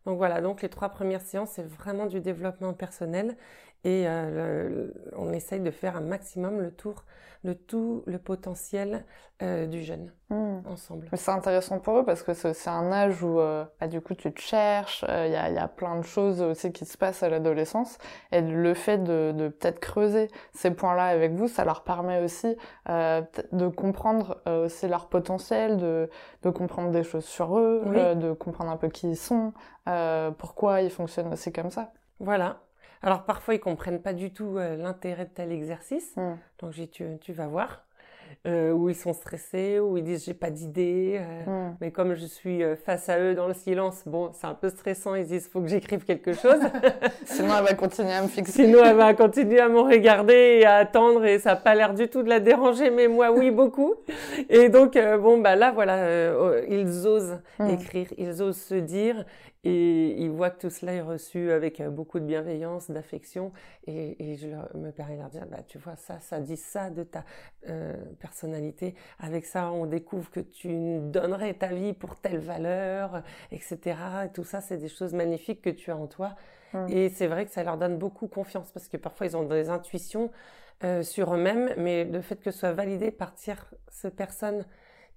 Donc 0.05 0.17
voilà, 0.17 0.41
donc 0.41 0.61
les 0.61 0.69
trois 0.69 0.89
premières 0.89 1.21
séances, 1.21 1.51
c'est 1.51 1.67
vraiment 1.67 2.05
du 2.05 2.21
développement 2.21 2.73
personnel 2.73 3.37
et 3.83 4.03
euh, 4.07 4.87
on 5.15 5.31
essaye 5.31 5.61
de 5.61 5.71
faire 5.71 5.95
un 5.95 6.01
maximum 6.01 6.59
le 6.59 6.71
tour 6.71 7.05
de 7.45 7.53
tout 7.53 8.03
le 8.05 8.17
potentiel 8.19 9.05
euh, 9.41 9.65
du 9.65 9.81
jeune 9.81 10.11
hmm. 10.29 10.59
ensemble. 10.65 11.07
C'est 11.13 11.31
intéressant 11.31 11.79
pour 11.79 11.99
eux 11.99 12.03
parce 12.03 12.21
que 12.21 12.33
c'est 12.33 12.69
un 12.69 12.91
âge 12.91 13.23
où 13.23 13.39
euh, 13.39 13.63
bah, 13.79 13.87
du 13.87 14.01
coup 14.01 14.13
tu 14.13 14.33
te 14.33 14.41
cherches, 14.41 15.05
il 15.07 15.31
y, 15.31 15.37
a, 15.37 15.49
y, 15.49 15.57
a, 15.57 15.69
plein 15.69 15.95
de 15.95 16.01
choses 16.01 16.41
aussi 16.41 16.73
qui 16.73 16.83
se 16.83 16.97
passent 16.97 17.23
à 17.23 17.29
l'adolescence 17.29 17.97
et 18.33 18.41
le 18.41 18.73
fait 18.73 18.97
de, 18.97 19.31
de 19.33 19.47
peut-être 19.47 19.79
creuser 19.79 20.27
ces 20.51 20.71
points-là 20.71 21.05
avec 21.05 21.31
vous, 21.31 21.47
ça 21.47 21.63
leur 21.63 21.85
permet 21.85 22.21
aussi 22.21 22.57
de 22.87 23.67
comprendre 23.69 24.41
aussi 24.45 24.89
leur 24.89 25.07
potentiel, 25.07 25.77
de, 25.77 26.09
de 26.43 26.49
comprendre 26.49 26.91
des 26.91 27.03
choses 27.03 27.25
sur 27.25 27.57
eux, 27.57 27.83
de 28.15 28.33
comprendre 28.33 28.71
un 28.71 28.77
peu 28.77 28.89
qui 28.89 29.11
ils 29.11 29.17
sont, 29.17 29.53
pourquoi 30.37 30.81
ils 30.81 30.91
fonctionnent 30.91 31.31
aussi 31.31 31.53
comme 31.53 31.69
ça. 31.69 31.93
Voilà, 32.19 32.59
alors 33.01 33.23
parfois 33.23 33.55
ils 33.55 33.59
comprennent 33.59 34.01
pas 34.01 34.13
du 34.13 34.31
tout 34.31 34.57
euh, 34.57 34.75
l'intérêt 34.75 35.25
de 35.25 35.31
tel 35.31 35.51
exercice. 35.51 36.15
Hmm. 36.15 36.35
Donc 36.59 36.71
j'ai 36.71 36.87
tu, 36.87 37.05
tu 37.21 37.33
vas 37.33 37.47
voir. 37.47 37.85
Euh, 38.47 38.71
où 38.71 38.87
ils 38.87 38.95
sont 38.95 39.11
stressés, 39.11 39.79
où 39.79 39.97
ils 39.97 40.03
disent 40.03 40.23
j'ai 40.23 40.33
pas 40.33 40.49
d'idée. 40.49 41.19
Euh, 41.19 41.69
hmm. 41.71 41.75
Mais 41.81 41.91
comme 41.91 42.13
je 42.13 42.25
suis 42.25 42.63
euh, 42.63 42.75
face 42.77 43.09
à 43.09 43.19
eux 43.19 43.35
dans 43.35 43.47
le 43.47 43.53
silence, 43.53 44.03
bon, 44.05 44.31
c'est 44.33 44.47
un 44.47 44.53
peu 44.53 44.69
stressant. 44.69 45.15
Ils 45.15 45.25
disent 45.25 45.49
faut 45.49 45.59
que 45.59 45.67
j'écrive 45.67 46.05
quelque 46.05 46.31
chose. 46.31 46.59
Sinon 47.25 47.55
elle 47.57 47.65
va 47.65 47.73
continuer 47.73 48.13
à 48.13 48.21
me 48.21 48.27
fixer. 48.27 48.65
Sinon 48.65 48.79
elle 48.85 48.95
va 48.95 49.13
continuer 49.13 49.59
à 49.59 49.67
me 49.67 49.81
regarder 49.81 50.59
et 50.61 50.65
à 50.65 50.75
attendre 50.75 51.25
et 51.25 51.39
ça 51.39 51.51
a 51.51 51.55
pas 51.57 51.75
l'air 51.75 51.93
du 51.93 52.07
tout 52.07 52.23
de 52.23 52.29
la 52.29 52.39
déranger, 52.39 52.91
mais 52.91 53.07
moi 53.09 53.31
oui 53.31 53.51
beaucoup. 53.51 53.95
Et 54.47 54.69
donc 54.69 54.97
bon 55.19 55.39
bah 55.39 55.57
là 55.57 55.71
voilà, 55.71 56.33
oh, 56.39 56.51
ils 56.69 57.07
osent 57.07 57.39
hmm. 57.57 57.69
écrire, 57.71 58.07
ils 58.17 58.41
osent 58.41 58.61
se 58.61 58.75
dire 58.75 59.25
et 59.65 60.15
ils 60.21 60.29
voient 60.29 60.51
que 60.51 60.59
tout 60.59 60.69
cela 60.69 60.93
est 60.93 61.01
reçu 61.01 61.51
avec 61.51 61.81
beaucoup 61.81 62.19
de 62.19 62.25
bienveillance, 62.25 62.89
d'affection. 62.89 63.51
Et, 63.87 64.31
et, 64.31 64.37
je 64.37 64.47
me 64.77 64.91
permets 64.91 65.15
de 65.15 65.19
leur 65.19 65.29
dire, 65.29 65.45
bah, 65.47 65.63
tu 65.67 65.77
vois, 65.77 65.97
ça, 65.97 66.19
ça 66.21 66.39
dit 66.39 66.55
ça 66.55 66.89
de 66.89 67.03
ta 67.03 67.25
euh, 67.67 67.93
personnalité. 68.19 68.95
Avec 69.19 69.45
ça, 69.45 69.69
on 69.71 69.85
découvre 69.85 70.31
que 70.31 70.39
tu 70.39 70.99
donnerais 71.01 71.53
ta 71.55 71.67
vie 71.67 71.91
pour 71.91 72.15
telle 72.15 72.39
valeur, 72.39 73.21
etc. 73.51 73.97
Et 74.25 74.29
tout 74.29 74.45
ça, 74.45 74.61
c'est 74.61 74.77
des 74.77 74.87
choses 74.87 75.13
magnifiques 75.13 75.61
que 75.61 75.69
tu 75.69 75.91
as 75.91 75.97
en 75.97 76.07
toi. 76.07 76.35
Mmh. 76.73 76.85
Et 76.89 77.09
c'est 77.09 77.27
vrai 77.27 77.45
que 77.45 77.51
ça 77.51 77.63
leur 77.63 77.77
donne 77.77 77.97
beaucoup 77.97 78.27
confiance 78.27 78.71
parce 78.71 78.87
que 78.87 78.95
parfois, 78.95 79.27
ils 79.27 79.35
ont 79.35 79.43
des 79.43 79.69
intuitions 79.69 80.31
euh, 80.85 81.03
sur 81.03 81.33
eux-mêmes, 81.33 81.73
mais 81.75 82.05
le 82.05 82.21
fait 82.21 82.37
que 82.37 82.51
ce 82.51 82.59
soit 82.59 82.71
validé 82.71 83.11
par 83.11 83.35
tierce 83.35 84.07
personne 84.15 84.63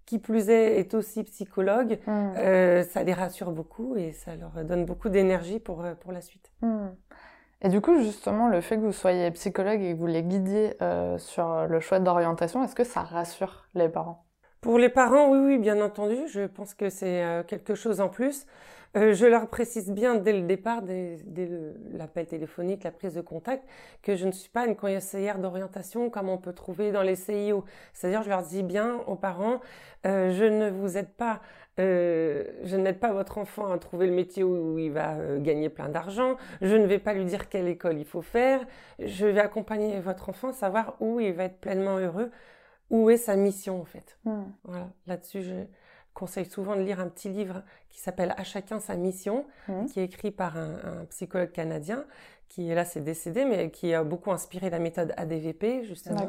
qui 0.07 0.19
plus 0.19 0.51
est, 0.51 0.79
est 0.79 0.95
aussi 0.95 1.25
psychologue, 1.25 1.99
mmh. 2.07 2.11
euh, 2.39 2.83
ça 2.85 3.03
les 3.03 3.13
rassure 3.13 3.53
beaucoup 3.53 3.97
et 3.97 4.13
ça 4.13 4.37
leur 4.37 4.65
donne 4.65 4.85
beaucoup 4.85 5.09
d'énergie 5.09 5.61
pour, 5.61 5.85
euh, 5.85 5.95
pour 5.95 6.13
la 6.13 6.21
suite. 6.21 6.53
Mmh. 6.63 6.89
Et 7.63 7.69
du 7.69 7.81
coup, 7.81 7.99
justement, 8.01 8.49
le 8.49 8.61
fait 8.61 8.77
que 8.77 8.81
vous 8.81 8.93
soyez 8.93 9.31
psychologue 9.31 9.81
et 9.81 9.93
que 9.93 9.99
vous 9.99 10.07
les 10.07 10.23
guidiez 10.23 10.75
euh, 10.83 11.17
sur 11.19 11.67
le 11.69 11.81
choix 11.81 12.01
d'orientation, 12.01 12.65
est-ce 12.65 12.75
que 12.75 12.85
ça 12.85 13.03
rassure 13.03 13.69
les 13.75 13.89
parents? 13.89 14.25
Pour 14.61 14.79
les 14.79 14.89
parents, 14.89 15.31
oui, 15.31 15.39
oui, 15.39 15.59
bien 15.59 15.81
entendu. 15.81 16.17
Je 16.29 16.47
pense 16.47 16.75
que 16.75 16.89
c'est 16.89 17.45
quelque 17.49 17.75
chose 17.75 18.01
en 18.01 18.09
plus. 18.09 18.47
Euh, 18.95 19.15
je 19.15 19.25
leur 19.25 19.49
précise 19.49 19.91
bien 19.91 20.17
dès 20.17 20.35
le 20.35 20.43
départ, 20.43 20.83
dès, 20.83 21.19
l'appel 21.93 22.27
téléphonique, 22.27 22.85
la 22.85 22.91
prise 22.91 23.15
de 23.15 23.23
contact, 23.23 23.65
que 24.03 24.17
je 24.17 24.27
ne 24.27 24.33
suis 24.33 24.51
pas 24.51 24.67
une 24.67 24.77
conseillère 24.77 25.39
d'orientation 25.39 26.11
comme 26.11 26.29
on 26.29 26.37
peut 26.37 26.53
trouver 26.53 26.93
dans 26.93 27.03
les 27.03 27.17
CIO. 27.17 27.65
C'est-à-dire, 27.95 28.23
je 28.23 28.29
leur 28.29 28.43
dis 28.43 28.63
bien 28.63 28.99
aux 29.07 29.17
parents, 29.17 29.61
euh, 30.07 30.31
je 30.31 30.45
ne 30.45 30.69
vous 30.69 30.99
aide 30.99 31.09
pas, 31.09 31.41
euh, 31.81 32.45
je 32.65 32.77
n'aide 32.77 33.01
pas 33.01 33.13
votre 33.13 33.39
enfant 33.39 33.73
à 33.73 33.79
trouver 33.79 34.07
le 34.07 34.13
métier 34.13 34.45
où, 34.45 34.79
il 34.79 34.93
va 34.93 35.17
gagner 35.39 35.71
plein 35.71 35.89
d'argent. 35.89 36.37
Je 36.61 36.77
ne 36.77 36.87
vais 36.87 36.99
pas 36.99 37.15
lui 37.15 37.25
dire 37.25 37.49
quelle 37.49 37.69
école 37.69 37.99
il 37.99 38.05
faut 38.05 38.23
faire. 38.23 38.61
Je 38.99 39.27
vais 39.27 39.41
accompagner 39.41 40.01
votre 40.01 40.29
enfant 40.29 40.49
à 40.49 40.53
savoir 40.53 40.97
où 41.01 41.19
il 41.19 41.33
va 41.33 41.45
être 41.45 41.61
pleinement 41.61 41.97
heureux, 41.97 42.31
où 42.91 43.09
est 43.09 43.17
sa 43.17 43.37
mission 43.37 43.81
en 43.81 43.87
fait. 43.87 44.19
Hmm. 44.27 44.45
Voilà, 44.65 44.91
là-dessus, 45.07 45.43
je 45.43 45.55
conseille 46.15 46.47
souvent 46.47 46.77
de 46.77 46.83
lire 46.83 47.01
un 47.01 47.09
petit 47.09 47.29
livre 47.29 47.63
qui 47.89 48.01
s'appelle 48.01 48.35
À 48.37 48.45
chacun 48.45 48.81
sa 48.81 48.97
mission, 48.97 49.47
mmh. 49.69 49.87
qui 49.87 50.01
est 50.01 50.05
écrit 50.05 50.31
par 50.31 50.57
un, 50.57 51.05
psychologue 51.11 51.53
canadien, 51.53 52.05
qui 52.49 52.69
là 52.75 52.85
c'est 52.85 53.01
décédé, 53.01 53.45
mais 53.45 53.71
qui 53.71 53.95
a 53.95 54.05
beaucoup 54.05 54.33
inspiré 54.33 54.71
la 54.71 54.79
méthode 54.79 55.15
ADVP 55.17 55.85
justement, 55.85 56.29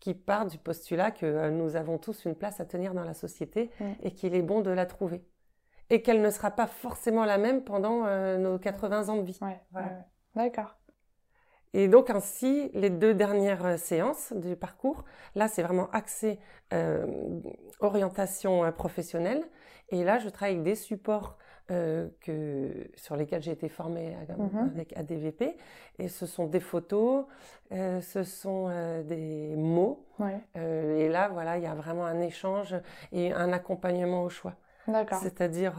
qui 0.00 0.14
part 0.14 0.46
du 0.46 0.58
postulat 0.58 1.10
que 1.10 1.26
euh, 1.26 1.50
nous 1.50 1.76
avons 1.76 1.98
tous 1.98 2.24
une 2.24 2.34
place 2.34 2.58
à 2.60 2.64
tenir 2.64 2.94
dans 2.94 3.04
la 3.04 3.14
société 3.14 3.70
mmh. 3.80 3.84
et 4.02 4.10
qu'il 4.12 4.34
est 4.34 4.42
bon 4.42 4.60
de 4.62 4.70
la 4.70 4.86
trouver. 4.86 5.22
Et 5.90 6.02
qu'elle 6.02 6.22
ne 6.22 6.30
sera 6.30 6.52
pas 6.52 6.66
forcément 6.66 7.24
la 7.24 7.36
même 7.36 7.64
pendant 7.64 8.06
euh, 8.06 8.38
nos 8.38 8.58
80 8.58 9.08
ans 9.08 9.16
de 9.16 9.22
vie. 9.22 9.38
Ouais, 9.42 9.60
D'accord. 10.34 10.76
Et 11.72 11.88
donc 11.88 12.10
ainsi, 12.10 12.70
les 12.74 12.90
deux 12.90 13.14
dernières 13.14 13.64
euh, 13.64 13.76
séances 13.76 14.32
du 14.32 14.56
parcours, 14.56 15.04
là 15.34 15.48
c'est 15.48 15.62
vraiment 15.62 15.88
axé 15.92 16.38
euh, 16.72 17.06
orientation 17.80 18.64
euh, 18.64 18.70
professionnelle. 18.70 19.44
Et 19.90 20.04
là, 20.04 20.18
je 20.18 20.28
travaille 20.28 20.54
avec 20.54 20.64
des 20.64 20.76
supports 20.76 21.36
euh, 21.70 22.08
que, 22.20 22.90
sur 22.96 23.16
lesquels 23.16 23.42
j'ai 23.42 23.52
été 23.52 23.68
formée 23.68 24.16
mhm. 24.38 24.70
avec 24.74 24.96
ADVP. 24.96 25.56
Et 25.98 26.08
ce 26.08 26.26
sont 26.26 26.46
des 26.46 26.60
photos, 26.60 27.26
euh, 27.72 28.00
ce 28.00 28.24
sont 28.24 28.66
euh, 28.68 29.02
des 29.02 29.54
mots. 29.56 30.04
Ouais. 30.18 30.40
et 30.54 31.08
là, 31.08 31.28
voilà, 31.28 31.58
il 31.58 31.62
y 31.62 31.66
a 31.66 31.74
vraiment 31.74 32.04
un 32.04 32.20
échange 32.20 32.74
et 33.12 33.32
un 33.32 33.52
accompagnement 33.52 34.24
au 34.24 34.28
choix. 34.28 34.54
D'accord. 34.86 35.18
C'est-à-dire 35.22 35.76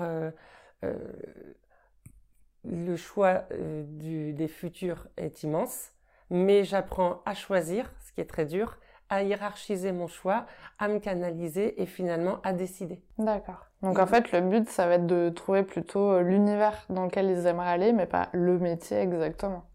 le 2.63 2.95
choix 2.95 3.43
euh, 3.51 3.83
du, 3.85 4.33
des 4.33 4.47
futurs 4.47 5.07
est 5.17 5.43
immense, 5.43 5.91
mais 6.29 6.63
j'apprends 6.63 7.21
à 7.25 7.33
choisir, 7.33 7.91
ce 8.05 8.13
qui 8.13 8.21
est 8.21 8.25
très 8.25 8.45
dur, 8.45 8.77
à 9.09 9.23
hiérarchiser 9.23 9.91
mon 9.91 10.07
choix, 10.07 10.45
à 10.79 10.87
me 10.87 10.99
canaliser 10.99 11.81
et 11.81 11.85
finalement 11.85 12.39
à 12.43 12.53
décider. 12.53 13.01
D'accord. 13.17 13.67
Donc 13.81 13.99
en 13.99 14.07
fait, 14.07 14.31
le 14.31 14.41
but, 14.41 14.69
ça 14.69 14.87
va 14.87 14.95
être 14.95 15.07
de 15.07 15.29
trouver 15.29 15.63
plutôt 15.63 16.11
euh, 16.11 16.21
l'univers 16.21 16.85
dans 16.89 17.05
lequel 17.05 17.29
ils 17.29 17.45
aimeraient 17.45 17.71
aller, 17.71 17.91
mais 17.91 18.05
pas 18.05 18.29
le 18.31 18.57
métier 18.57 18.99
exactement. 18.99 19.65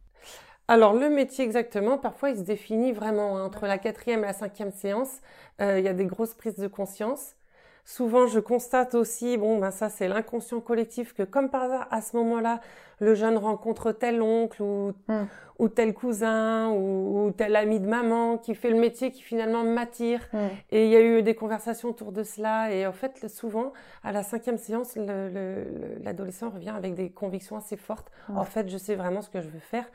Alors 0.69 0.95
le 0.95 1.09
métier 1.09 1.45
exactement, 1.45 1.97
parfois 1.97 2.31
il 2.31 2.38
se 2.38 2.43
définit 2.43 2.93
vraiment 2.93 3.37
hein. 3.37 3.45
entre 3.45 3.66
la 3.66 3.78
quatrième 3.78 4.25
et 4.25 4.26
la 4.26 4.33
cinquième 4.33 4.73
séance. 4.73 5.21
Euh, 5.61 5.78
il 5.78 5.85
y 5.85 5.88
a 5.88 5.93
des 5.93 6.07
grosses 6.07 6.35
prises 6.35 6.57
de 6.57 6.66
conscience. 6.66 7.36
Souvent, 7.88 8.26
je 8.26 8.40
constate 8.40 8.97
aussi, 8.97 9.37
bon, 9.37 9.59
ben 9.59 9.71
ça 9.71 9.88
c'est 9.88 10.09
l'inconscient 10.09 10.61
collectif, 10.61 11.14
que 11.14 11.23
comme 11.23 11.49
par 11.50 11.62
hasard, 11.62 11.88
à 11.93 12.02
ce 12.02 12.16
moment-là, 12.16 12.61
le 12.99 13.15
jeune 13.15 13.37
rencontre 13.37 13.93
tel 13.93 14.23
oncle 14.23 14.62
ou, 14.62 14.93
hmm. 15.09 15.25
ou 15.59 15.69
tel 15.69 15.93
cousin 15.93 16.71
ou, 16.71 17.31
tel 17.37 17.55
ami 17.57 17.81
de 17.81 17.87
maman 17.87 18.38
qui 18.38 18.55
fait 18.55 18.71
le 18.71 18.79
métier 18.79 19.11
qui 19.11 19.23
finalement 19.23 19.65
m'attire. 19.65 20.21
Hmm. 20.33 20.49
Et 20.71 20.87
il 20.87 20.91
y 20.91 20.97
a 20.97 21.00
eu 21.00 21.23
des 21.23 21.35
conversations 21.35 21.91
autour 21.91 22.12
de 22.12 22.23
cela. 22.23 22.73
Et 22.73 22.87
en 22.87 22.93
fait, 22.93 23.29
souvent, 23.29 23.73
à 24.03 24.12
la 24.12 24.23
cinquième 24.23 24.59
séance, 24.59 24.97
l'adolescent 24.97 26.50
revient 26.50 26.71
avec 26.76 26.95
des 26.95 27.11
convictions 27.11 27.57
assez 27.57 27.76
fortes. 27.76 28.11
En 28.35 28.45
fait, 28.45 28.69
je 28.69 28.79
sais 28.79 28.95
vraiment 28.95 29.23
ce 29.23 29.31
que 29.31 29.41
je 29.41 29.49
veux 29.49 29.61
faire. 29.61 29.87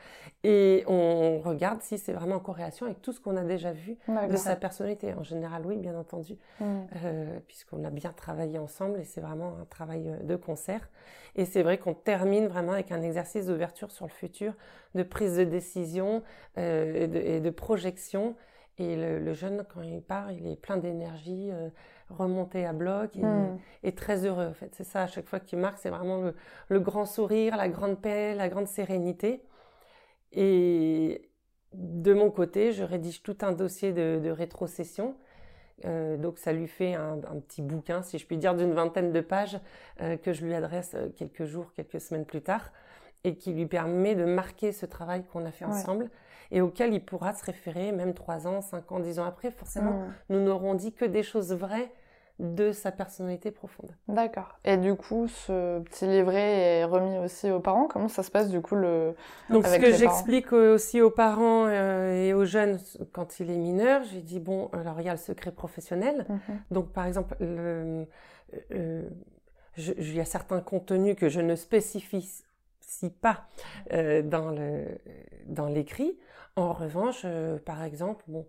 Et 0.44 0.84
on 0.86 1.40
regarde 1.40 1.82
si 1.82 1.98
c'est 1.98 2.12
vraiment 2.12 2.36
en 2.36 2.40
corrélation 2.40 2.86
avec 2.86 3.02
tout 3.02 3.12
ce 3.12 3.20
qu'on 3.20 3.36
a 3.36 3.44
déjà 3.44 3.72
vu 3.72 3.96
de 4.30 4.36
sa 4.36 4.56
personnalité. 4.56 5.14
En 5.14 5.24
général, 5.24 5.62
oui, 5.66 5.76
bien 5.76 5.96
entendu, 5.98 6.36
hmm. 6.60 6.64
euh, 7.04 7.38
puisqu'on 7.46 7.84
a 7.84 7.90
bien 7.90 8.12
travaillé 8.12 8.58
ensemble 8.58 9.00
et 9.00 9.04
c'est 9.04 9.20
vraiment 9.20 9.56
un 9.60 9.64
travail 9.64 10.08
euh, 10.08 10.22
de 10.22 10.36
concert. 10.36 10.88
Et 11.34 11.46
c'est 11.46 11.62
vrai 11.62 11.78
qu'on 11.78 11.94
termine 11.94 12.46
vraiment 12.46 12.72
avec 12.72 12.91
un 12.92 13.02
exercice 13.02 13.46
d'ouverture 13.46 13.90
sur 13.90 14.06
le 14.06 14.10
futur, 14.10 14.54
de 14.94 15.02
prise 15.02 15.36
de 15.36 15.44
décision 15.44 16.22
euh, 16.58 17.08
et, 17.12 17.40
de, 17.40 17.50
projection. 17.50 18.36
Et 18.78 18.96
le, 18.96 19.32
jeune, 19.32 19.64
quand 19.72 19.82
il 19.82 20.02
part, 20.02 20.32
il 20.32 20.46
est 20.46 20.56
plein 20.56 20.76
d'énergie, 20.76 21.50
euh, 21.50 21.68
remonté 22.08 22.64
à 22.64 22.72
bloc 22.72 23.14
hmm. 23.16 23.56
et, 23.82 23.94
très 23.94 24.24
heureux. 24.24 24.46
En 24.46 24.54
fait, 24.54 24.74
c'est 24.74 24.84
ça 24.84 25.02
à 25.02 25.06
chaque 25.06 25.26
fois 25.26 25.40
qui 25.40 25.56
marque, 25.56 25.78
c'est 25.78 25.90
vraiment 25.90 26.32
le, 26.68 26.80
grand 26.80 27.06
sourire, 27.06 27.56
la 27.56 27.68
grande 27.68 28.00
paix, 28.00 28.34
la 28.34 28.48
grande 28.48 28.68
sérénité. 28.68 29.42
Et 30.32 31.30
de 31.74 32.12
mon 32.12 32.30
côté, 32.30 32.72
je 32.72 32.84
rédige 32.84 33.22
tout 33.22 33.38
un 33.42 33.52
dossier 33.52 33.92
de, 33.92 34.20
de 34.22 34.30
rétrocession 34.30 35.16
euh, 35.84 36.16
donc 36.16 36.38
ça 36.38 36.52
lui 36.52 36.68
fait 36.68 36.94
un, 36.94 37.18
petit 37.46 37.62
bouquin, 37.62 38.02
si 38.02 38.18
je 38.18 38.26
puis 38.26 38.36
dire, 38.36 38.54
d'une 38.54 38.72
vingtaine 38.72 39.12
de 39.12 39.20
pages 39.20 39.58
euh, 40.00 40.16
que 40.16 40.32
je 40.32 40.44
lui 40.44 40.54
adresse 40.54 40.92
euh, 40.94 41.08
quelques 41.16 41.44
jours, 41.44 41.72
quelques 41.74 42.00
semaines 42.00 42.24
plus 42.24 42.42
tard, 42.42 42.72
et 43.24 43.36
qui 43.36 43.52
lui 43.52 43.66
permet 43.66 44.14
de 44.14 44.24
marquer 44.24 44.72
ce 44.72 44.86
travail 44.86 45.24
qu'on 45.24 45.44
a 45.44 45.50
fait 45.50 45.64
ensemble 45.64 46.10
et 46.50 46.60
auquel 46.60 46.92
il 46.92 47.02
pourra 47.02 47.32
se 47.32 47.44
référer 47.44 47.92
même 47.92 48.14
trois 48.14 48.46
ans, 48.46 48.60
cinq 48.60 48.92
ans, 48.92 49.00
dix 49.00 49.18
ans 49.18 49.24
après. 49.24 49.50
Forcément, 49.50 50.06
nous 50.28 50.40
n'aurons 50.40 50.74
dit 50.74 50.92
que 50.92 51.04
des 51.04 51.22
choses 51.22 51.52
vraies 51.52 51.90
de 52.42 52.72
sa 52.72 52.90
personnalité 52.90 53.52
profonde. 53.52 53.92
D'accord. 54.08 54.58
Et 54.64 54.76
du 54.76 54.96
coup, 54.96 55.28
ce 55.28 55.78
petit 55.80 56.06
livret 56.06 56.80
est 56.80 56.84
remis 56.84 57.16
aussi 57.18 57.48
aux 57.50 57.60
parents? 57.60 57.86
Comment 57.86 58.08
ça 58.08 58.24
se 58.24 58.32
passe 58.32 58.50
du 58.50 58.60
coup 58.60 58.74
le 58.74 59.14
Donc 59.48 59.64
ce 59.64 59.78
que 59.78 59.92
j'explique 59.92 60.52
aussi 60.52 61.00
aux 61.00 61.10
parents 61.10 61.66
euh, 61.66 62.12
et 62.12 62.34
aux 62.34 62.44
jeunes 62.44 62.80
quand 63.12 63.38
il 63.38 63.50
est 63.50 63.56
mineur, 63.56 64.02
j'ai 64.12 64.20
dit 64.20 64.40
bon, 64.40 64.68
alors 64.72 65.00
il 65.00 65.06
y 65.06 65.08
a 65.08 65.12
le 65.12 65.18
secret 65.18 65.52
professionnel. 65.52 66.26
Mhm. 66.28 66.60
Donc 66.72 66.92
par 66.92 67.06
exemple, 67.06 67.36
le, 67.38 68.06
euh, 68.72 69.08
il 69.76 70.12
y 70.12 70.20
a 70.20 70.24
certains 70.24 70.60
contenus 70.60 71.14
que 71.14 71.28
je 71.28 71.40
ne 71.40 71.54
spécifie 71.54 72.28
pas 73.20 73.46
euh, 73.92 74.22
dans 74.22 74.50
le 74.50 74.84
dans 75.46 75.66
l'écrit. 75.66 76.18
En 76.56 76.72
revanche, 76.72 77.24
par 77.64 77.82
exemple, 77.82 78.24
bon, 78.26 78.46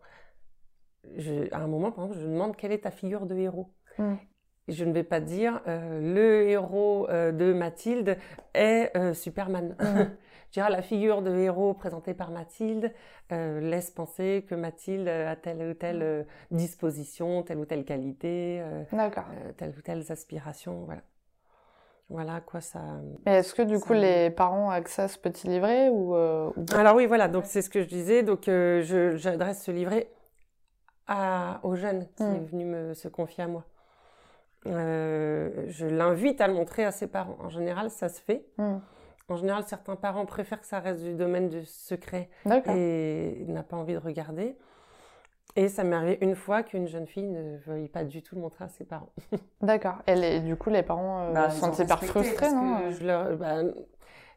à 1.51 1.59
un 1.59 1.67
moment, 1.67 1.91
par 1.91 2.05
exemple, 2.05 2.21
je 2.21 2.27
demande 2.27 2.55
quelle 2.55 2.71
est 2.71 2.79
ta 2.79 2.91
figure 2.91 3.25
de 3.25 3.35
héros. 3.35 3.69
Mm. 3.97 4.15
Je 4.69 4.85
ne 4.85 4.93
vais 4.93 5.03
pas 5.03 5.19
dire 5.19 5.62
euh, 5.67 6.00
le 6.00 6.47
héros 6.47 7.07
euh, 7.09 7.33
de 7.33 7.51
Mathilde 7.51 8.17
est 8.53 8.95
euh, 8.95 9.13
Superman. 9.13 9.75
Mm. 9.79 10.03
je 10.47 10.53
dirais 10.53 10.69
la 10.69 10.81
figure 10.81 11.21
de 11.21 11.35
héros 11.35 11.73
présentée 11.73 12.13
par 12.13 12.31
Mathilde 12.31 12.91
laisse 13.29 13.89
penser 13.89 14.45
que 14.47 14.53
Mathilde 14.53 15.07
a 15.07 15.35
telle 15.35 15.71
ou 15.71 15.73
telle 15.73 16.27
mm. 16.51 16.55
disposition, 16.55 17.41
telle 17.43 17.57
ou 17.57 17.65
telle 17.65 17.83
qualité, 17.83 18.63
telle 19.57 19.73
ou 19.75 19.81
telle 19.81 20.03
aspiration. 20.09 20.83
Voilà. 20.85 21.01
Voilà 22.09 22.41
quoi 22.41 22.62
ça. 22.62 22.79
Mais 23.25 23.39
est-ce 23.39 23.55
que 23.55 23.63
du 23.63 23.79
coup 23.79 23.93
les 23.93 24.29
parents 24.29 24.67
ont 24.67 24.69
accès 24.69 25.01
à 25.01 25.07
ce 25.07 25.17
petit 25.17 25.47
livret 25.47 25.89
ou, 25.89 26.13
Alors 26.75 26.95
oui, 26.95 27.07
voilà. 27.07 27.27
Donc 27.27 27.45
c'est 27.47 27.63
ce 27.63 27.71
que 27.71 27.81
je 27.81 27.88
disais. 27.88 28.21
Donc 28.21 28.43
j'adresse 28.43 29.63
ce 29.63 29.71
livret 29.71 30.12
aux 31.63 31.75
jeunes 31.75 32.05
qui 32.15 32.23
est 32.23 32.45
venu 32.51 32.65
me, 32.65 32.93
se 32.93 33.07
confier 33.07 33.45
à 33.45 33.47
moi. 33.47 33.65
Euh, 34.67 35.65
je 35.67 35.86
l'invite 35.86 36.41
à 36.41 36.48
le 36.48 36.53
montrer 36.53 36.86
à 36.86 36.91
ses 36.91 37.08
parents. 37.08 37.38
En 37.39 37.50
général, 37.50 37.89
ça 37.89 38.10
se 38.10 38.22
fait. 38.22 38.46
Hmm. 38.58 38.77
En 39.29 39.36
général, 39.36 39.63
certains 39.63 39.96
parents 39.96 40.25
préfèrent 40.25 40.60
que 40.60 40.67
ça 40.67 40.79
reste 40.79 41.03
du 41.03 41.13
domaine 41.13 41.48
du 41.50 41.65
secret 41.65 42.29
et 42.67 43.46
n'a 43.48 43.63
pas 43.63 43.77
envie 43.77 43.93
de 43.93 44.00
regarder. 44.00 44.58
Et 45.55 45.70
ça 45.70 45.84
m'est 45.84 45.96
arrivé 45.96 46.17
une 46.22 46.36
fois 46.36 46.63
qu'une 46.63 46.88
jeune 46.88 47.05
fille 47.05 47.27
ne 47.27 47.58
veuille 47.58 47.88
pas 47.88 48.03
du 48.03 48.24
tout 48.24 48.36
le 48.36 48.41
montrer 48.41 48.65
à 48.65 48.70
ses 48.70 48.86
parents. 48.86 49.12
D'accord. 49.62 49.98
Et 50.08 50.39
du 50.39 50.55
coup, 50.55 50.70
les 50.72 50.84
parents 50.84 51.29
euh, 51.29 51.32
bah, 51.32 51.50
sont 51.51 51.72
hyper 51.72 52.03
frustrés, 52.03 52.51
non 52.51 52.89
je 52.89 53.05
leur, 53.05 53.38
bah, 53.38 53.62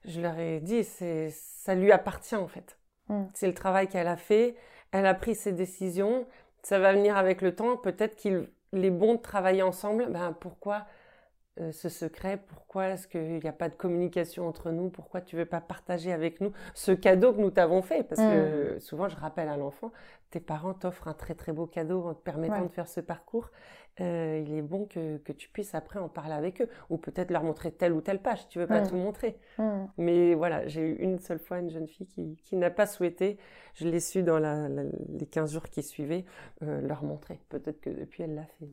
je 0.04 0.20
leur 0.20 0.38
ai 0.38 0.60
dit, 0.60 0.84
c'est, 0.84 1.30
ça 1.30 1.74
lui 1.74 1.90
appartient 1.90 2.36
en 2.36 2.48
fait. 2.48 2.78
Hmm. 3.08 3.24
C'est 3.34 3.46
le 3.46 3.54
travail 3.54 3.88
qu'elle 3.88 4.08
a 4.08 4.16
fait. 4.16 4.56
Elle 4.92 5.06
a 5.06 5.14
pris 5.14 5.34
ses 5.34 5.52
décisions. 5.52 6.26
Ça 6.62 6.78
va 6.78 6.92
venir 6.92 7.16
avec 7.16 7.42
le 7.42 7.54
temps. 7.54 7.76
Peut-être 7.76 8.16
qu'il 8.16 8.48
les 8.72 8.90
bons 8.90 9.14
de 9.14 9.20
travailler 9.20 9.62
ensemble, 9.62 10.06
ben 10.10 10.32
pourquoi 10.32 10.86
euh, 11.60 11.72
ce 11.72 11.88
secret 11.88 12.38
Pourquoi 12.48 12.88
est-ce 12.88 13.08
qu'il 13.08 13.38
n'y 13.38 13.48
a 13.48 13.52
pas 13.52 13.68
de 13.68 13.74
communication 13.74 14.46
entre 14.46 14.70
nous? 14.70 14.90
Pourquoi 14.90 15.20
tu 15.20 15.36
veux 15.36 15.46
pas 15.46 15.60
partager 15.60 16.12
avec 16.12 16.40
nous 16.40 16.52
ce 16.74 16.92
cadeau 16.92 17.32
que 17.32 17.40
nous 17.40 17.50
t'avons 17.50 17.80
fait? 17.80 18.02
Parce 18.02 18.20
que 18.20 18.76
mm. 18.76 18.80
souvent, 18.80 19.08
je 19.08 19.16
rappelle 19.16 19.48
à 19.48 19.56
l'enfant, 19.56 19.90
tes 20.30 20.40
parents 20.40 20.74
t'offrent 20.74 21.08
un 21.08 21.14
très 21.14 21.34
très 21.34 21.52
beau 21.52 21.66
cadeau 21.66 22.04
en 22.04 22.14
te 22.14 22.20
permettant 22.20 22.62
de 22.62 22.68
faire 22.68 22.88
ce 22.88 23.00
parcours. 23.00 23.50
Euh, 24.02 24.44
il 24.46 24.54
est 24.54 24.62
bon 24.62 24.84
que, 24.84 25.16
que, 25.16 25.32
tu 25.32 25.48
puisses 25.48 25.74
après 25.74 25.98
en 25.98 26.10
parler 26.10 26.34
avec 26.34 26.60
eux 26.60 26.68
ou 26.90 26.98
peut-être 26.98 27.30
leur 27.30 27.42
montrer 27.42 27.72
telle 27.72 27.94
ou 27.94 28.02
telle 28.02 28.20
page. 28.20 28.46
Tu 28.48 28.58
veux 28.58 28.66
pas 28.66 28.82
tout 28.82 28.96
montrer. 28.96 29.38
Mm. 29.56 29.84
Mais 29.96 30.34
voilà, 30.34 30.66
j'ai 30.66 30.82
eu 30.82 30.96
une 30.96 31.18
seule 31.18 31.38
fois 31.38 31.58
une 31.58 31.70
jeune 31.70 31.88
fille 31.88 32.06
qui, 32.06 32.36
qui 32.44 32.56
n'a 32.56 32.70
pas 32.70 32.84
souhaité, 32.84 33.38
je 33.74 33.88
l'ai 33.88 34.00
su 34.00 34.22
dans 34.22 34.38
la, 34.38 34.68
les 34.68 35.26
15 35.26 35.52
jours 35.54 35.64
qui 35.70 35.82
suivaient, 35.82 36.26
euh, 36.62 36.82
leur 36.82 37.02
montrer. 37.02 37.40
Peut-être 37.48 37.80
que 37.80 37.88
depuis 37.88 38.24
elle 38.24 38.34
l'a 38.34 38.46
fait. 38.58 38.68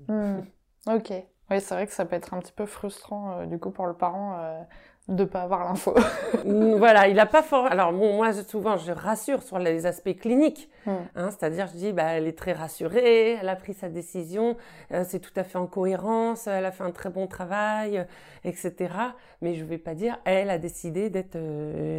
Ok. 0.94 1.14
Oui, 1.52 1.60
c'est 1.62 1.76
vrai 1.76 1.88
que 1.88 1.94
ça 1.94 2.06
peut 2.06 2.16
être 2.16 2.34
un 2.34 2.40
petit 2.40 2.54
peu 2.54 2.66
frustrant 2.66 3.40
euh, 3.40 3.46
du 3.46 3.60
coup 3.60 3.72
pour 3.72 3.86
le 3.86 3.94
parent 3.94 4.38
euh, 4.40 4.62
de 5.10 5.26
pas 5.26 5.42
avoir 5.42 5.66
l'info. 5.66 5.94
Voilà, 6.46 7.08
il 7.08 7.20
a 7.20 7.26
pas 7.26 7.44
fort. 7.44 7.66
Alors 7.66 7.92
bon, 7.92 8.16
moi 8.16 8.32
souvent 8.34 8.78
je 8.78 8.92
rassure 8.92 9.44
sur 9.44 9.60
les 9.60 9.86
aspects 9.86 10.16
cliniques, 10.18 10.70
hmm. 10.86 10.92
hein, 11.16 11.30
c'est-à-dire 11.32 11.68
je 11.68 11.74
dis 11.78 11.94
bah 11.94 12.04
elle 12.04 12.28
est 12.28 12.38
très 12.38 12.54
rassurée, 12.54 13.34
elle 13.34 13.50
a 13.50 13.56
pris 13.56 13.74
sa 13.74 13.90
décision, 13.90 14.56
euh, 14.92 15.04
c'est 15.08 15.20
tout 15.20 15.34
à 15.36 15.44
fait 15.44 15.58
en 15.58 15.68
cohérence, 15.68 16.48
elle 16.48 16.66
a 16.66 16.72
fait 16.72 16.84
un 16.84 16.92
très 16.92 17.10
bon 17.10 17.28
travail, 17.28 18.00
euh, 18.00 18.04
etc. 18.44 18.94
Mais 19.42 19.56
je 19.56 19.66
vais 19.66 19.78
pas 19.78 19.96
dire 19.96 20.18
elle 20.26 20.50
a 20.50 20.58
décidé 20.58 21.10
d'être 21.10 21.38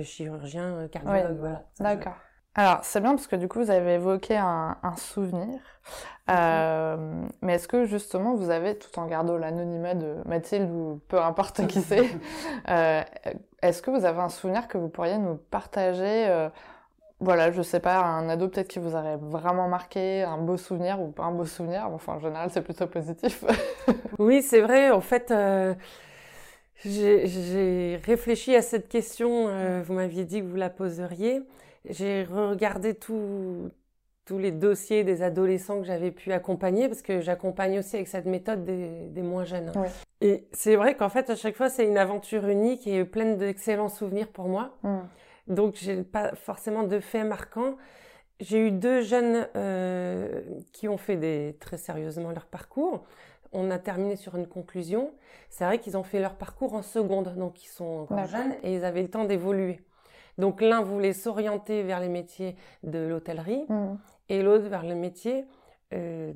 chirurgien 0.02 0.88
cardiologue. 0.90 1.38
voilà. 1.38 1.64
D'accord. 1.80 2.16
Alors, 2.56 2.80
c'est 2.82 3.00
bien 3.00 3.10
parce 3.10 3.26
que 3.26 3.34
du 3.36 3.48
coup, 3.48 3.58
vous 3.58 3.70
avez 3.70 3.94
évoqué 3.94 4.36
un, 4.36 4.76
souvenir. 4.96 5.58
Euh, 6.30 6.96
mais 7.42 7.54
est-ce 7.54 7.66
que 7.66 7.84
justement, 7.84 8.34
vous 8.34 8.50
avez, 8.50 8.78
tout 8.78 8.96
en 8.98 9.06
gardant 9.06 9.36
l'anonymat 9.36 9.94
de 9.94 10.16
Mathilde 10.24 10.70
ou 10.70 11.00
peu 11.08 11.20
importe 11.20 11.66
qui 11.66 11.80
c'est, 11.82 12.08
euh, 12.68 13.02
est-ce 13.60 13.82
que 13.82 13.90
vous 13.90 14.04
avez 14.04 14.20
un 14.20 14.28
souvenir 14.28 14.68
que 14.68 14.78
vous 14.78 14.88
pourriez 14.88 15.18
nous 15.18 15.34
partager 15.34 16.28
euh, 16.28 16.48
Voilà, 17.18 17.50
je 17.50 17.60
sais 17.60 17.80
pas, 17.80 17.98
un 17.98 18.28
ado 18.28 18.48
peut-être 18.48 18.68
qui 18.68 18.78
vous 18.78 18.94
aurait 18.94 19.18
vraiment 19.20 19.68
marqué, 19.68 20.22
un 20.22 20.38
beau 20.38 20.56
souvenir 20.56 21.00
ou 21.00 21.08
pas 21.10 21.24
un 21.24 21.32
beau 21.32 21.46
souvenir. 21.46 21.88
Enfin, 21.92 22.14
en 22.14 22.20
général, 22.20 22.50
c'est 22.52 22.62
plutôt 22.62 22.86
positif. 22.86 23.44
oui, 24.18 24.42
c'est 24.42 24.60
vrai. 24.60 24.90
En 24.90 25.00
fait. 25.00 25.34
J'ai 26.84 27.98
réfléchi 28.04 28.54
à 28.54 28.60
cette 28.60 28.88
question, 28.88 29.48
vous 29.84 29.94
m'aviez 29.94 30.24
dit 30.24 30.40
que 30.40 30.46
vous 30.46 30.56
la 30.56 30.68
poseriez 30.68 31.42
j'ai 31.88 32.24
regardé 32.24 32.94
tous 32.94 33.70
les 34.30 34.52
dossiers 34.52 35.04
des 35.04 35.22
adolescents 35.22 35.80
que 35.80 35.86
j'avais 35.86 36.10
pu 36.10 36.32
accompagner, 36.32 36.88
parce 36.88 37.02
que 37.02 37.20
j'accompagne 37.20 37.78
aussi 37.78 37.96
avec 37.96 38.08
cette 38.08 38.26
méthode 38.26 38.64
des, 38.64 39.22
moins 39.22 39.44
jeunes. 39.44 39.72
Et 40.20 40.46
c'est 40.52 40.76
vrai 40.76 40.96
qu'en 40.96 41.08
fait, 41.08 41.28
à 41.30 41.36
chaque 41.36 41.56
fois, 41.56 41.68
c'est 41.68 41.86
une 41.86 41.98
aventure 41.98 42.46
unique 42.46 42.86
et 42.86 43.04
pleine 43.04 43.36
d'excellents 43.36 43.88
souvenirs 43.88 44.28
pour 44.28 44.48
moi. 44.48 44.76
Mm. 44.82 44.98
Donc, 45.48 45.74
j'ai 45.76 46.02
pas 46.02 46.34
forcément 46.34 46.84
de 46.84 47.00
faits 47.00 47.26
marquants. 47.26 47.76
J'ai 48.40 48.66
eu 48.66 48.70
deux 48.70 49.02
jeunes 49.02 49.46
euh, 49.56 50.40
qui 50.72 50.88
ont 50.88 50.96
fait 50.96 51.16
des, 51.16 51.56
très 51.60 51.76
sérieusement 51.76 52.30
leur 52.30 52.46
parcours. 52.46 53.04
On 53.52 53.70
a 53.70 53.78
terminé 53.78 54.16
sur 54.16 54.34
une 54.36 54.48
conclusion. 54.48 55.12
C'est 55.50 55.64
vrai 55.64 55.78
qu'ils 55.78 55.96
ont 55.96 56.02
fait 56.02 56.20
leur 56.20 56.34
parcours 56.34 56.74
en 56.74 56.82
seconde, 56.82 57.34
donc 57.36 57.62
ils 57.62 57.68
sont 57.68 57.84
encore 57.84 58.26
jeunes 58.26 58.54
et 58.64 58.74
ils 58.74 58.84
avaient 58.84 59.02
le 59.02 59.10
temps 59.10 59.24
d'évoluer. 59.24 59.80
Donc 60.38 60.60
l'un 60.60 60.82
voulait 60.82 61.12
s'orienter 61.12 61.82
vers 61.82 62.00
les 62.00 62.08
métiers 62.08 62.56
de 62.82 62.98
l'hôtellerie 62.98 63.64
mm. 63.68 63.96
et 64.28 64.42
l'autre 64.42 64.68
vers 64.68 64.84
le 64.84 64.94
métier 64.94 65.44
euh, 65.92 66.32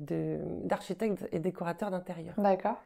d'architecte 0.63 1.27
et 1.31 1.39
décorateur 1.39 1.91
d'intérieur. 1.91 2.33
D'accord. 2.37 2.81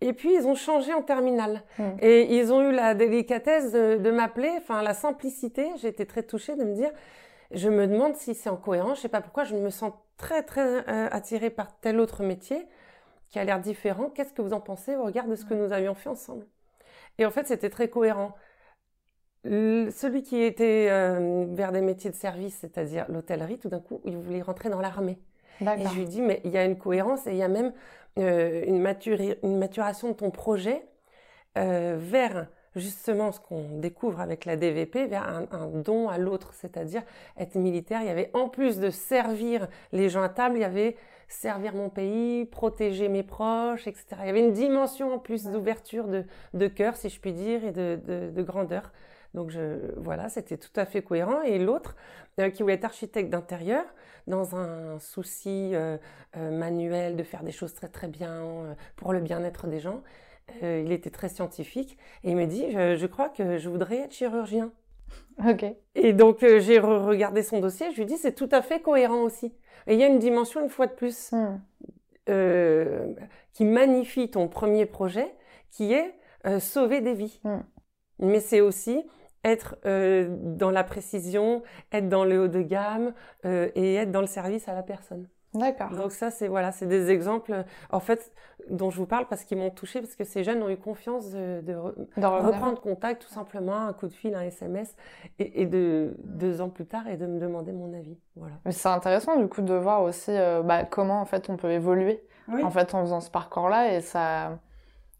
Et 0.00 0.12
puis 0.12 0.34
ils 0.34 0.46
ont 0.46 0.54
changé 0.54 0.94
en 0.94 1.02
terminale 1.02 1.62
mm. 1.78 1.82
et 2.00 2.38
ils 2.38 2.52
ont 2.52 2.62
eu 2.62 2.72
la 2.72 2.94
délicatesse 2.94 3.72
de, 3.72 4.10
m'appeler, 4.10 4.50
enfin 4.58 4.82
la 4.82 4.94
simplicité. 4.94 5.68
J'ai 5.76 5.88
été 5.88 6.06
très 6.06 6.22
touchée 6.22 6.56
de 6.56 6.64
me 6.64 6.74
dire, 6.74 6.90
je 7.52 7.68
me 7.68 7.86
demande 7.86 8.16
si 8.16 8.34
c'est 8.34 8.50
en 8.50 8.56
cohérence. 8.56 8.96
Je 8.98 9.02
sais 9.02 9.08
pas 9.08 9.20
pourquoi, 9.20 9.44
je 9.44 9.54
me 9.54 9.70
sens 9.70 9.92
très 10.16 10.42
très 10.42 10.88
euh, 10.88 11.08
attirée 11.10 11.50
par 11.50 11.78
tel 11.80 12.00
autre 12.00 12.22
métier 12.22 12.66
qui 13.28 13.38
a 13.38 13.44
l'air 13.44 13.60
différent. 13.60 14.10
Qu'est-ce 14.10 14.32
que 14.32 14.42
vous 14.42 14.52
en 14.52 14.60
pensez 14.60 14.96
au 14.96 15.04
regard 15.04 15.26
de 15.26 15.36
ce 15.36 15.44
que 15.44 15.54
nous 15.54 15.72
avions 15.72 15.94
fait 15.94 16.08
ensemble? 16.08 16.46
Et 17.18 17.26
en 17.26 17.30
fait, 17.30 17.46
c'était 17.46 17.70
très 17.70 17.88
cohérent 17.88 18.34
celui 19.44 20.22
qui 20.22 20.42
était 20.42 20.88
euh, 20.90 21.46
vers 21.50 21.72
des 21.72 21.80
métiers 21.80 22.10
de 22.10 22.14
service, 22.14 22.58
c'est-à-dire 22.60 23.06
l'hôtellerie, 23.08 23.58
tout 23.58 23.68
d'un 23.68 23.80
coup, 23.80 24.00
il 24.04 24.16
voulait 24.16 24.42
rentrer 24.42 24.68
dans 24.68 24.80
l'armée. 24.80 25.18
Et 25.60 25.64
je 25.64 25.94
lui 25.94 26.04
dis, 26.06 26.22
mais 26.22 26.40
il 26.44 26.50
y 26.50 26.58
a 26.58 26.64
une 26.64 26.78
cohérence 26.78 27.26
et 27.26 27.32
il 27.32 27.36
y 27.36 27.42
a 27.42 27.48
même 27.48 27.72
euh, 28.18 28.64
une, 28.66 28.86
une, 29.42 29.58
maturation 29.58 30.08
de 30.08 30.14
ton 30.14 30.30
projet 30.30 30.86
euh, 31.58 31.96
vers 31.98 32.48
justement 32.76 33.30
ce 33.32 33.40
qu'on 33.40 33.78
découvre 33.78 34.20
avec 34.20 34.44
la 34.44 34.56
DVP, 34.56 35.06
vers 35.06 35.26
un, 35.28 35.46
un 35.50 35.66
don 35.66 36.08
à 36.08 36.18
l'autre, 36.18 36.54
c'est-à-dire 36.54 37.02
être 37.36 37.56
militaire. 37.56 38.00
Il 38.00 38.06
y 38.06 38.10
avait 38.10 38.30
en 38.32 38.48
plus 38.48 38.78
de 38.78 38.90
servir 38.90 39.68
les 39.92 40.08
gens 40.08 40.22
à 40.22 40.28
table, 40.28 40.56
il 40.56 40.60
y 40.60 40.64
avait 40.64 40.96
servir 41.28 41.74
mon 41.74 41.88
pays, 41.88 42.44
protéger 42.44 43.08
mes 43.08 43.22
proches, 43.22 43.86
etc. 43.86 44.06
Il 44.20 44.26
y 44.26 44.30
avait 44.30 44.40
une 44.40 44.52
dimension 44.52 45.14
en 45.14 45.18
plus 45.18 45.44
d'ouverture 45.44 46.08
de, 46.08 46.24
de 46.54 46.66
cœur, 46.66 46.96
si 46.96 47.08
je 47.08 47.20
puis 47.20 47.32
dire, 47.32 47.64
et 47.64 47.72
de, 47.72 47.98
de, 48.04 48.30
de 48.30 48.42
grandeur. 48.42 48.92
Donc 49.34 49.50
je, 49.50 49.78
voilà, 49.96 50.28
c'était 50.28 50.56
tout 50.56 50.72
à 50.76 50.84
fait 50.84 51.02
cohérent. 51.02 51.42
Et 51.42 51.58
l'autre, 51.58 51.94
euh, 52.38 52.50
qui 52.50 52.62
voulait 52.62 52.74
être 52.74 52.84
architecte 52.84 53.30
d'intérieur, 53.30 53.84
dans 54.26 54.56
un 54.56 54.98
souci 54.98 55.70
euh, 55.74 55.96
euh, 56.36 56.50
manuel 56.50 57.16
de 57.16 57.22
faire 57.22 57.42
des 57.42 57.52
choses 57.52 57.74
très 57.74 57.88
très 57.88 58.08
bien 58.08 58.76
pour 58.96 59.12
le 59.12 59.20
bien-être 59.20 59.66
des 59.66 59.80
gens, 59.80 60.02
il 60.62 60.90
était 60.90 61.10
très 61.10 61.28
scientifique 61.28 61.96
et 62.24 62.30
il 62.30 62.36
me 62.36 62.46
dit, 62.46 62.72
je, 62.72 63.06
crois 63.06 63.28
que 63.28 63.56
je 63.56 63.68
voudrais 63.68 63.98
être 63.98 64.12
chirurgien. 64.12 64.72
Ok. 65.48 65.64
Et 65.94 66.12
donc 66.12 66.38
j'ai 66.40 66.80
regardé 66.80 67.44
son 67.44 67.60
dossier, 67.60 67.92
je 67.92 67.98
lui 67.98 68.06
dis 68.06 68.16
c'est 68.16 68.34
tout 68.34 68.48
à 68.50 68.60
fait 68.60 68.80
cohérent 68.80 69.22
aussi. 69.22 69.54
Et 69.86 69.94
il 69.94 70.00
y 70.00 70.02
a 70.02 70.08
une 70.08 70.18
dimension 70.18 70.60
une 70.60 70.68
fois 70.68 70.88
de 70.88 70.92
plus 70.92 71.32
hmm. 71.32 71.60
qui 73.52 73.64
magnifie 73.64 74.28
ton 74.28 74.48
premier 74.48 74.86
projet, 74.86 75.32
qui 75.70 75.92
est 75.92 76.12
sauver 76.58 77.00
des 77.00 77.14
vies. 77.14 77.40
Hmm. 77.44 77.60
Mais 78.18 78.40
c'est 78.40 78.60
aussi 78.60 79.04
être 79.44 79.76
euh, 79.86 80.28
dans 80.30 80.70
la 80.70 80.84
précision, 80.84 81.62
être 81.92 82.08
dans 82.08 82.24
le 82.24 82.42
haut 82.42 82.48
de 82.48 82.62
gamme 82.62 83.12
euh, 83.44 83.70
et 83.74 83.96
être 83.96 84.10
dans 84.10 84.20
le 84.20 84.26
service 84.26 84.68
à 84.68 84.74
la 84.74 84.82
personne. 84.82 85.26
D'accord. 85.52 85.90
Donc 85.90 86.12
ça, 86.12 86.30
c'est 86.30 86.46
voilà, 86.46 86.70
c'est 86.70 86.86
des 86.86 87.10
exemples, 87.10 87.64
en 87.90 87.98
fait, 87.98 88.32
dont 88.68 88.90
je 88.90 88.98
vous 88.98 89.06
parle 89.06 89.26
parce 89.26 89.42
qu'ils 89.42 89.58
m'ont 89.58 89.70
touché 89.70 90.00
parce 90.00 90.14
que 90.14 90.22
ces 90.22 90.44
jeunes 90.44 90.62
ont 90.62 90.70
eu 90.70 90.76
confiance 90.76 91.32
de, 91.32 91.60
de, 91.60 91.74
reprendre 92.24 92.80
contact, 92.80 93.22
tout 93.22 93.32
simplement, 93.32 93.76
un 93.76 93.92
coup 93.92 94.06
de 94.06 94.12
fil, 94.12 94.34
un 94.36 94.42
SMS, 94.42 94.94
et, 95.40 95.66
de 95.66 96.14
deux 96.22 96.60
ans 96.60 96.68
plus 96.68 96.86
tard, 96.86 97.08
et 97.08 97.16
de 97.16 97.26
me 97.26 97.40
demander 97.40 97.72
mon 97.72 97.92
avis. 97.94 98.16
Voilà. 98.36 98.54
Mais 98.64 98.70
c'est 98.70 98.88
intéressant 98.88 99.36
du 99.38 99.48
coup 99.48 99.62
de 99.62 99.74
voir 99.74 100.02
aussi 100.02 100.30
euh, 100.30 100.62
bah, 100.62 100.84
comment 100.84 101.20
en 101.20 101.24
fait 101.24 101.50
on 101.50 101.56
peut 101.56 101.72
évoluer 101.72 102.22
en 102.62 102.70
fait 102.70 102.94
en 102.94 103.00
faisant 103.02 103.20
ce 103.20 103.30
parcours-là, 103.30 103.94
et 103.94 104.00
ça. 104.00 104.58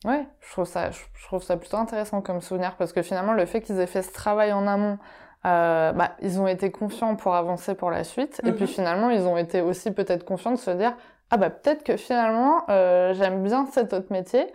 Ouais, 0.04 0.26
je 0.40 0.52
trouve 0.52 0.64
ça, 0.64 0.90
je 0.90 1.26
trouve 1.26 1.42
ça 1.42 1.56
plutôt 1.56 1.76
intéressant 1.76 2.22
comme 2.22 2.40
souvenir 2.40 2.76
parce 2.76 2.92
que 2.92 3.02
finalement 3.02 3.34
le 3.34 3.44
fait 3.44 3.60
qu'ils 3.60 3.78
aient 3.80 3.86
fait 3.86 4.02
ce 4.02 4.12
travail 4.12 4.52
en 4.52 4.66
amont 4.66 4.98
euh, 5.46 5.92
bah, 5.92 6.12
ils 6.20 6.38
ont 6.38 6.46
été 6.46 6.70
confiants 6.70 7.16
pour 7.16 7.34
avancer 7.34 7.74
pour 7.74 7.90
la 7.90 8.04
suite. 8.04 8.40
Et 8.44 8.52
puis 8.52 8.64
mhm. 8.64 8.68
finalement, 8.68 9.10
ils 9.10 9.22
ont 9.22 9.36
été 9.36 9.62
aussi 9.62 9.90
peut-être 9.90 10.24
confiants 10.24 10.52
de 10.52 10.56
se 10.56 10.70
dire, 10.70 10.94
ah 11.30 11.36
bah 11.36 11.50
peut-être 11.50 11.82
que 11.82 11.96
finalement, 11.96 12.64
euh, 12.68 13.14
j'aime 13.14 13.42
bien 13.42 13.66
cet 13.72 13.92
autre 13.92 14.12
métier. 14.12 14.46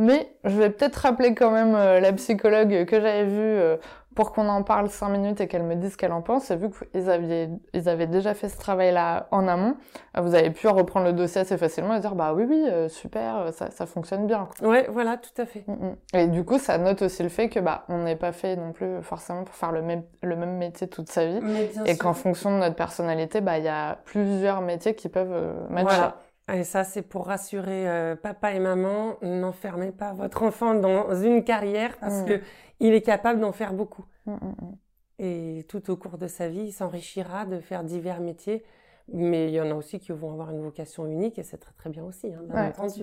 Mais 0.00 0.34
je 0.42 0.58
vais 0.58 0.70
peut-être 0.70 0.96
rappeler 0.96 1.34
quand 1.36 1.52
même 1.52 1.76
euh, 1.76 2.00
la 2.00 2.12
psychologue 2.12 2.84
que 2.84 3.00
j'avais 3.00 3.26
vue 3.26 3.38
euh, 3.38 3.76
pour 4.14 4.32
qu'on 4.32 4.48
en 4.48 4.62
parle 4.62 4.88
cinq 4.88 5.08
minutes 5.08 5.40
et 5.40 5.48
qu'elle 5.48 5.62
me 5.62 5.74
dise 5.74 5.92
ce 5.92 5.96
qu'elle 5.96 6.12
en 6.12 6.22
pense. 6.22 6.50
Et 6.50 6.56
vu 6.56 6.68
qu'ils 6.70 7.10
avaient, 7.10 7.50
ils 7.72 7.88
avaient 7.88 8.06
déjà 8.06 8.34
fait 8.34 8.48
ce 8.48 8.56
travail-là 8.56 9.28
en 9.30 9.48
amont, 9.48 9.76
euh, 10.16 10.20
vous 10.20 10.34
avez 10.34 10.50
pu 10.50 10.68
reprendre 10.68 11.06
le 11.06 11.12
dossier 11.12 11.40
assez 11.40 11.56
facilement 11.56 11.94
et 11.96 12.00
dire 12.00 12.14
bah 12.14 12.32
oui 12.34 12.44
oui 12.48 12.66
super 12.88 13.52
ça, 13.52 13.70
ça 13.70 13.86
fonctionne 13.86 14.26
bien. 14.26 14.48
Quoi. 14.58 14.68
Ouais 14.68 14.88
voilà 14.90 15.16
tout 15.16 15.40
à 15.40 15.46
fait. 15.46 15.64
Mm, 15.66 15.72
mm. 15.72 15.96
Et 16.16 16.26
du 16.28 16.44
coup 16.44 16.58
ça 16.58 16.78
note 16.78 17.02
aussi 17.02 17.22
le 17.22 17.28
fait 17.28 17.48
que 17.48 17.60
bah 17.60 17.84
on 17.88 17.98
n'est 17.98 18.16
pas 18.16 18.32
fait 18.32 18.56
non 18.56 18.72
plus 18.72 19.02
forcément 19.02 19.44
pour 19.44 19.54
faire 19.54 19.72
le 19.72 19.82
même 19.82 20.02
le 20.22 20.36
même 20.36 20.56
métier 20.56 20.88
toute 20.88 21.10
sa 21.10 21.26
vie 21.26 21.40
et 21.86 21.96
qu'en 21.96 22.14
fonction 22.14 22.50
de 22.50 22.60
notre 22.60 22.76
personnalité 22.76 23.40
bah 23.40 23.58
il 23.58 23.64
y 23.64 23.68
a 23.68 23.98
plusieurs 24.04 24.60
métiers 24.60 24.94
qui 24.94 25.08
peuvent 25.08 25.54
matcher. 25.70 25.84
Voilà. 25.84 26.16
Et 26.52 26.64
ça, 26.64 26.84
c'est 26.84 27.02
pour 27.02 27.26
rassurer 27.26 27.88
euh, 27.88 28.16
papa 28.16 28.52
et 28.52 28.58
maman, 28.58 29.16
n'enfermez 29.22 29.92
pas 29.92 30.12
votre 30.12 30.42
enfant 30.42 30.74
dans 30.74 31.14
une 31.14 31.42
carrière 31.42 31.96
parce 31.98 32.22
mm. 32.22 32.24
que 32.26 32.40
il 32.80 32.92
est 32.92 33.02
capable 33.02 33.40
d'en 33.40 33.52
faire 33.52 33.72
beaucoup. 33.72 34.04
Mm, 34.26 34.32
mm, 34.32 34.76
et 35.20 35.66
tout 35.68 35.90
au 35.90 35.96
cours 35.96 36.18
de 36.18 36.26
sa 36.26 36.48
vie, 36.48 36.64
il 36.64 36.72
s'enrichira 36.72 37.46
de 37.46 37.60
faire 37.60 37.82
divers 37.82 38.20
métiers. 38.20 38.64
Mais 39.12 39.48
il 39.48 39.54
y 39.54 39.60
en 39.60 39.70
a 39.70 39.74
aussi 39.74 39.98
qui 40.00 40.12
vont 40.12 40.32
avoir 40.32 40.50
une 40.50 40.62
vocation 40.62 41.06
unique 41.06 41.38
et 41.38 41.42
c'est 41.42 41.58
très 41.58 41.74
très 41.74 41.90
bien 41.90 42.02
aussi, 42.04 42.32
hein, 42.32 42.40
bien 42.48 42.68
entendu. 42.68 43.02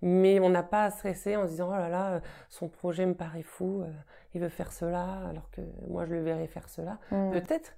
Mais 0.00 0.40
on 0.40 0.48
n'a 0.48 0.62
pas 0.62 0.84
à 0.84 0.90
stresser 0.90 1.36
en 1.36 1.44
se 1.44 1.50
disant 1.50 1.68
oh 1.68 1.76
là 1.76 1.90
là, 1.90 2.22
son 2.48 2.68
projet 2.68 3.04
me 3.04 3.12
paraît 3.12 3.42
fou, 3.42 3.82
euh, 3.82 3.90
il 4.34 4.40
veut 4.40 4.48
faire 4.48 4.72
cela 4.72 5.26
alors 5.28 5.50
que 5.50 5.60
moi 5.88 6.06
je 6.06 6.14
le 6.14 6.22
verrai 6.22 6.46
faire 6.46 6.70
cela. 6.70 6.98
Peut-être 7.10 7.74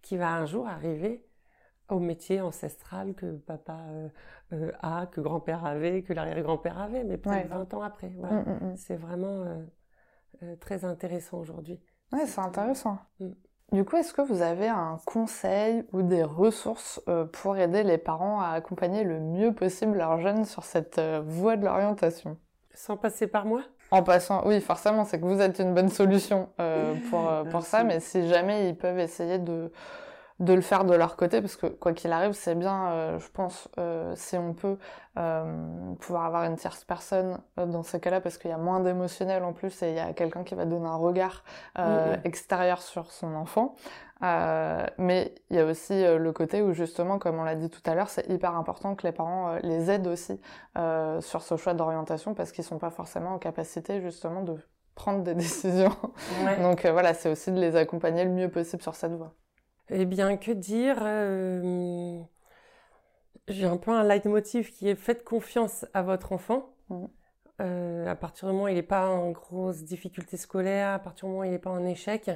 qu'il 0.00 0.18
va 0.18 0.32
un 0.32 0.46
jour 0.46 0.68
arriver 0.68 1.27
au 1.88 2.00
métier 2.00 2.40
ancestral 2.40 3.14
que 3.14 3.36
papa 3.36 3.78
euh, 3.90 4.08
euh, 4.52 4.72
a, 4.80 5.06
que 5.06 5.20
grand-père 5.20 5.64
avait, 5.64 6.02
que 6.02 6.12
l'arrière-grand-père 6.12 6.78
avait, 6.78 7.04
mais 7.04 7.16
peut-être 7.16 7.48
20 7.48 7.74
ans 7.74 7.82
après. 7.82 8.12
Voilà. 8.18 8.36
Mm, 8.36 8.44
mm, 8.48 8.70
mm. 8.70 8.76
C'est 8.76 8.96
vraiment 8.96 9.44
euh, 10.42 10.56
très 10.60 10.84
intéressant 10.84 11.38
aujourd'hui. 11.38 11.80
Ouais, 12.12 12.26
c'est 12.26 12.40
intéressant. 12.40 12.98
Du 13.72 13.84
coup, 13.84 13.96
est-ce 13.96 14.14
que 14.14 14.22
vous 14.22 14.40
avez 14.40 14.68
un 14.68 14.98
conseil 15.04 15.84
ou 15.92 16.00
des 16.00 16.22
ressources 16.22 17.02
pour 17.34 17.58
aider 17.58 17.82
les 17.82 17.98
parents 17.98 18.40
à 18.40 18.48
accompagner 18.48 19.04
le 19.04 19.20
mieux 19.20 19.52
possible 19.52 19.98
leurs 19.98 20.18
jeunes 20.20 20.46
sur 20.46 20.64
cette 20.64 20.98
voie 21.26 21.56
de 21.56 21.66
l'orientation? 21.66 22.38
Sans 22.72 22.96
passer 22.96 23.26
par 23.26 23.44
moi? 23.44 23.62
En 23.90 24.02
passant, 24.02 24.46
oui, 24.46 24.62
forcément, 24.62 25.04
c'est 25.04 25.20
que 25.20 25.26
vous 25.26 25.40
êtes 25.42 25.58
une 25.58 25.74
bonne 25.74 25.90
solution 25.90 26.48
pour, 27.10 27.30
pour 27.50 27.62
ça, 27.62 27.84
mais 27.84 28.00
si 28.00 28.26
jamais 28.26 28.70
ils 28.70 28.76
peuvent 28.76 28.98
essayer 28.98 29.38
de, 29.38 29.70
de 30.40 30.52
le 30.52 30.60
faire 30.60 30.84
de 30.84 30.94
leur 30.94 31.16
côté 31.16 31.40
parce 31.40 31.56
que 31.56 31.66
quoi 31.66 31.92
qu'il 31.92 32.12
arrive 32.12 32.32
c'est 32.32 32.54
bien 32.54 32.90
euh, 32.92 33.18
je 33.18 33.28
pense 33.28 33.68
euh, 33.78 34.12
si 34.14 34.36
on 34.36 34.54
peut 34.54 34.78
euh, 35.16 35.94
pouvoir 36.00 36.26
avoir 36.26 36.44
une 36.44 36.54
tierce 36.56 36.84
personne 36.84 37.38
dans 37.56 37.82
ce 37.82 37.96
cas-là 37.96 38.20
parce 38.20 38.38
qu'il 38.38 38.50
y 38.50 38.54
a 38.54 38.58
moins 38.58 38.78
d'émotionnel 38.78 39.42
en 39.42 39.52
plus 39.52 39.82
et 39.82 39.90
il 39.90 39.96
y 39.96 40.00
a 40.00 40.12
quelqu'un 40.12 40.44
qui 40.44 40.54
va 40.54 40.64
donner 40.64 40.86
un 40.86 40.96
regard 40.96 41.42
extérieur 42.24 42.82
sur 42.82 43.10
son 43.10 43.34
enfant. 43.34 43.74
Mais 44.20 45.34
il 45.50 45.56
y 45.56 45.58
a 45.58 45.64
aussi 45.64 46.04
le 46.04 46.32
côté 46.32 46.62
où 46.62 46.72
justement 46.72 47.18
comme 47.18 47.38
on 47.38 47.42
l'a 47.42 47.56
dit 47.56 47.68
tout 47.68 47.82
à 47.84 47.94
l'heure 47.94 48.10
c'est 48.10 48.28
hyper 48.28 48.54
important 48.54 48.94
que 48.94 49.06
les 49.06 49.12
parents 49.12 49.56
les 49.62 49.90
aident 49.90 50.06
aussi 50.06 50.40
sur 51.20 51.42
ce 51.42 51.56
choix 51.56 51.74
d'orientation 51.74 52.34
parce 52.34 52.52
qu'ils 52.52 52.64
sont 52.64 52.78
pas 52.78 52.90
forcément 52.90 53.34
en 53.34 53.38
capacité 53.38 54.00
justement 54.00 54.42
de 54.42 54.56
prendre 54.94 55.24
des 55.24 55.34
décisions. 55.34 55.96
Donc 56.60 56.86
voilà 56.86 57.12
c'est 57.14 57.30
aussi 57.30 57.50
de 57.50 57.58
les 57.58 57.74
accompagner 57.74 58.24
le 58.24 58.30
mieux 58.30 58.50
possible 58.50 58.82
sur 58.82 58.94
cette 58.94 59.14
voie 59.14 59.34
eh 59.90 60.04
bien, 60.04 60.36
que 60.36 60.52
dire 60.52 60.98
euh, 61.02 62.20
J'ai 63.48 63.64
un 63.64 63.76
peu 63.76 63.90
un 63.90 64.04
leitmotiv 64.04 64.70
qui 64.70 64.88
est 64.88 64.94
faites 64.94 65.24
confiance 65.24 65.86
à 65.94 66.02
votre 66.02 66.32
enfant. 66.32 66.74
Mmh. 66.90 67.06
Euh, 67.60 68.06
à 68.06 68.14
partir 68.14 68.48
du 68.48 68.54
moment 68.54 68.66
où 68.66 68.68
il 68.68 68.74
n'est 68.74 68.82
pas 68.82 69.08
en 69.08 69.30
grosse 69.30 69.82
difficulté 69.82 70.36
scolaire, 70.36 70.90
à 70.90 70.98
partir 70.98 71.26
du 71.26 71.30
moment 71.30 71.40
où 71.40 71.44
il 71.44 71.50
n'est 71.50 71.58
pas 71.58 71.70
en 71.70 71.84
échec, 71.84 72.30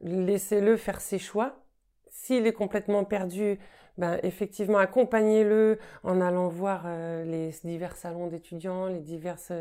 laissez-le 0.00 0.76
faire 0.76 1.00
ses 1.00 1.18
choix. 1.18 1.56
S'il 2.08 2.46
est 2.46 2.52
complètement 2.52 3.04
perdu, 3.04 3.58
ben, 3.98 4.18
effectivement, 4.24 4.78
accompagnez-le 4.78 5.78
en 6.02 6.20
allant 6.20 6.48
voir 6.48 6.84
euh, 6.86 7.24
les 7.24 7.50
divers 7.62 7.96
salons 7.96 8.26
d'étudiants, 8.26 8.86
les 8.86 9.00
diverses 9.00 9.52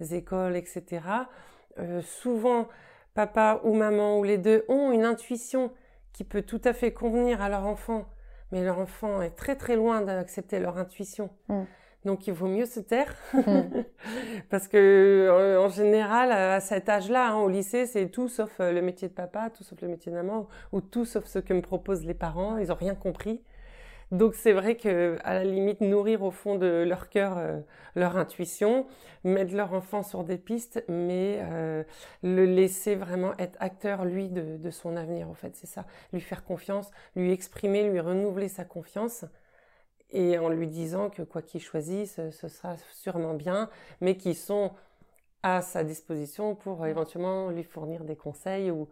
écoles, 0.00 0.56
etc. 0.56 1.00
souvent, 2.02 2.68
papa 3.14 3.60
ou 3.64 3.74
maman 3.74 4.18
ou 4.18 4.24
les 4.24 4.38
deux 4.38 4.64
ont 4.68 4.92
une 4.92 5.04
intuition 5.04 5.72
qui 6.12 6.24
peut 6.24 6.42
tout 6.42 6.60
à 6.64 6.72
fait 6.72 6.92
convenir 6.92 7.40
à 7.40 7.48
leur 7.48 7.66
enfant, 7.66 8.06
mais 8.52 8.64
leur 8.64 8.78
enfant 8.78 9.22
est 9.22 9.30
très 9.30 9.56
très 9.56 9.76
loin 9.76 10.02
d'accepter 10.02 10.58
leur 10.58 10.78
intuition. 10.78 11.30
Mm. 11.48 11.62
Donc 12.06 12.26
il 12.26 12.32
vaut 12.32 12.46
mieux 12.46 12.64
se 12.64 12.80
taire 12.80 13.14
mm. 13.34 13.82
parce 14.50 14.68
que 14.68 14.76
euh, 14.76 15.60
en 15.60 15.68
général 15.68 16.32
à 16.32 16.60
cet 16.60 16.88
âge-là, 16.88 17.32
hein, 17.32 17.40
au 17.40 17.48
lycée, 17.48 17.86
c'est 17.86 18.08
tout 18.08 18.28
sauf 18.28 18.60
euh, 18.60 18.72
le 18.72 18.82
métier 18.82 19.08
de 19.08 19.12
papa, 19.12 19.50
tout 19.50 19.64
sauf 19.64 19.80
le 19.82 19.88
métier 19.88 20.10
de 20.10 20.16
maman, 20.16 20.48
ou 20.72 20.80
tout 20.80 21.04
sauf 21.04 21.26
ce 21.26 21.38
que 21.38 21.52
me 21.52 21.62
proposent 21.62 22.04
les 22.04 22.14
parents. 22.14 22.58
Ils 22.58 22.72
ont 22.72 22.76
rien 22.76 22.94
compris. 22.94 23.42
Donc 24.10 24.34
c'est 24.34 24.52
vrai 24.52 24.76
que 24.76 25.18
à 25.22 25.34
la 25.34 25.44
limite 25.44 25.80
nourrir 25.80 26.22
au 26.24 26.32
fond 26.32 26.56
de 26.56 26.84
leur 26.86 27.08
cœur 27.10 27.38
euh, 27.38 27.60
leur 27.94 28.16
intuition, 28.16 28.86
mettre 29.22 29.54
leur 29.54 29.72
enfant 29.72 30.02
sur 30.02 30.24
des 30.24 30.36
pistes, 30.38 30.84
mais 30.88 31.38
euh, 31.42 31.84
le 32.22 32.44
laisser 32.44 32.96
vraiment 32.96 33.36
être 33.38 33.56
acteur 33.60 34.04
lui 34.04 34.28
de, 34.28 34.56
de 34.56 34.70
son 34.70 34.96
avenir 34.96 35.28
en 35.28 35.34
fait, 35.34 35.54
c'est 35.54 35.68
ça, 35.68 35.86
lui 36.12 36.20
faire 36.20 36.44
confiance, 36.44 36.90
lui 37.14 37.30
exprimer, 37.32 37.88
lui 37.88 38.00
renouveler 38.00 38.48
sa 38.48 38.64
confiance 38.64 39.24
et 40.10 40.38
en 40.38 40.48
lui 40.48 40.66
disant 40.66 41.08
que 41.08 41.22
quoi 41.22 41.42
qu'il 41.42 41.60
choisisse, 41.60 42.20
ce 42.30 42.48
sera 42.48 42.76
sûrement 42.92 43.34
bien, 43.34 43.70
mais 44.00 44.16
qu'ils 44.16 44.36
sont 44.36 44.72
à 45.42 45.62
sa 45.62 45.84
disposition 45.84 46.54
pour 46.54 46.84
éventuellement 46.86 47.50
lui 47.50 47.62
fournir 47.62 48.04
des 48.04 48.16
conseils 48.16 48.70
ou 48.70 48.88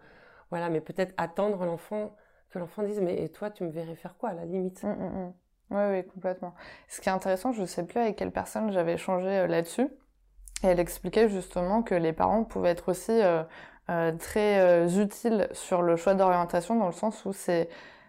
voilà, 0.50 0.70
mais 0.70 0.80
peut-être 0.80 1.12
attendre 1.16 1.64
l'enfant 1.64 2.16
que 2.50 2.58
l'enfant 2.58 2.82
dise 2.82 3.00
mais 3.00 3.28
toi 3.28 3.50
tu 3.50 3.64
me 3.64 3.70
verrais 3.70 3.96
faire 3.96 4.16
quoi 4.16 4.30
à 4.30 4.34
la 4.34 4.44
limite? 4.44 4.80
Oui, 4.82 4.90
mm, 4.90 4.94
mm, 4.94 5.32
mm. 5.70 5.90
oui, 5.92 6.06
complètement. 6.06 6.54
Ce 6.88 7.00
qui 7.00 7.08
est 7.08 7.12
intéressant, 7.12 7.52
je 7.52 7.62
ne 7.62 7.66
sais 7.66 7.84
plus 7.84 8.00
avec 8.00 8.16
quelle 8.16 8.32
personne 8.32 8.72
j'avais 8.72 8.94
échangé 8.94 9.28
euh, 9.28 9.46
là-dessus, 9.46 9.88
et 10.62 10.66
elle 10.66 10.80
expliquait 10.80 11.28
justement 11.28 11.82
que 11.82 11.94
les 11.94 12.12
parents 12.12 12.44
pouvaient 12.44 12.70
être 12.70 12.90
aussi 12.90 13.12
euh, 13.12 13.42
euh, 13.90 14.12
très 14.12 14.86
utiles 14.98 15.48
sur 15.52 15.82
le 15.82 15.96
choix 15.96 16.14
d'orientation 16.14 16.76
dans 16.76 16.86
le 16.86 16.92
sens 16.92 17.24
où 17.24 17.32
c'est 17.32 17.68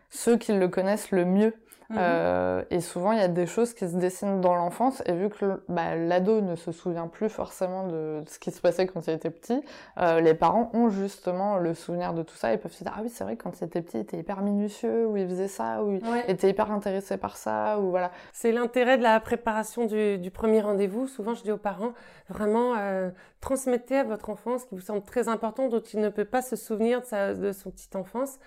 ceux 0.09 0.37
qui 0.37 0.53
le 0.53 0.67
connaissent 0.67 1.11
le 1.11 1.25
mieux 1.25 1.53
Mhm. 1.89 1.97
Euh, 1.99 2.63
et 2.69 2.81
souvent, 2.81 3.13
il 3.13 3.17
y 3.17 3.23
a 3.23 3.27
des 3.27 3.47
choses 3.47 3.73
qui 3.73 3.87
se 3.89 3.95
dessinent 3.95 4.41
dans 4.41 4.55
l'enfance, 4.55 5.01
et 5.07 5.13
vu 5.13 5.29
que 5.29 5.63
bah, 5.69 5.95
l'ado 5.95 6.39
ne 6.39 6.55
se 6.55 6.71
souvient 6.71 7.07
plus 7.07 7.29
forcément 7.29 7.87
de, 7.87 8.21
ce 8.27 8.37
qui 8.37 8.51
se 8.51 8.61
passait 8.61 8.85
quand 8.85 9.07
il 9.07 9.13
était 9.13 9.31
petit, 9.31 9.63
euh, 9.97 10.19
les 10.21 10.35
parents 10.35 10.69
ont 10.73 10.89
justement 10.89 11.57
le 11.57 11.73
souvenir 11.73 12.13
de 12.13 12.21
tout 12.21 12.35
ça, 12.35 12.53
ils 12.53 12.59
peuvent 12.59 12.71
se 12.71 12.83
dire 12.83 12.93
ah 12.95 13.01
oui 13.01 13.09
c'est 13.09 13.23
vrai 13.23 13.37
quand 13.37 13.59
il 13.59 13.63
était 13.63 13.81
petit, 13.81 13.97
il 13.97 14.01
était 14.01 14.17
hyper 14.17 14.41
minutieux, 14.41 15.07
ou 15.07 15.17
il 15.17 15.27
faisait 15.27 15.47
ça, 15.47 15.83
ou 15.83 15.93
il 15.93 16.01
était 16.27 16.49
hyper 16.49 16.71
intéressé 16.71 17.17
par 17.17 17.37
ça, 17.37 17.79
ou 17.79 17.89
voilà. 17.89 18.11
C'est 18.33 18.51
l'intérêt 18.51 18.99
de 18.99 19.03
la 19.03 19.19
préparation 19.19 19.85
du, 19.85 20.19
du 20.19 20.29
premier 20.29 20.61
rendez-vous. 20.61 21.07
Souvent, 21.07 21.33
je 21.33 21.41
dis 21.41 21.51
aux 21.51 21.57
parents 21.57 21.93
vraiment 22.29 22.75
euh, 22.77 23.09
transmettez 23.41 23.97
à 23.97 24.03
votre 24.03 24.29
enfant 24.29 24.59
ce 24.59 24.65
qui 24.65 24.75
vous 24.75 24.81
semble 24.81 25.01
très 25.01 25.27
important, 25.27 25.69
dont 25.69 25.81
il 25.81 26.01
ne 26.01 26.09
peut 26.09 26.25
pas 26.25 26.43
se 26.43 26.55
souvenir 26.55 27.01
de, 27.01 27.05
sa, 27.05 27.33
de 27.33 27.51
son 27.51 27.71
petite 27.71 27.95
enfance. 27.95 28.37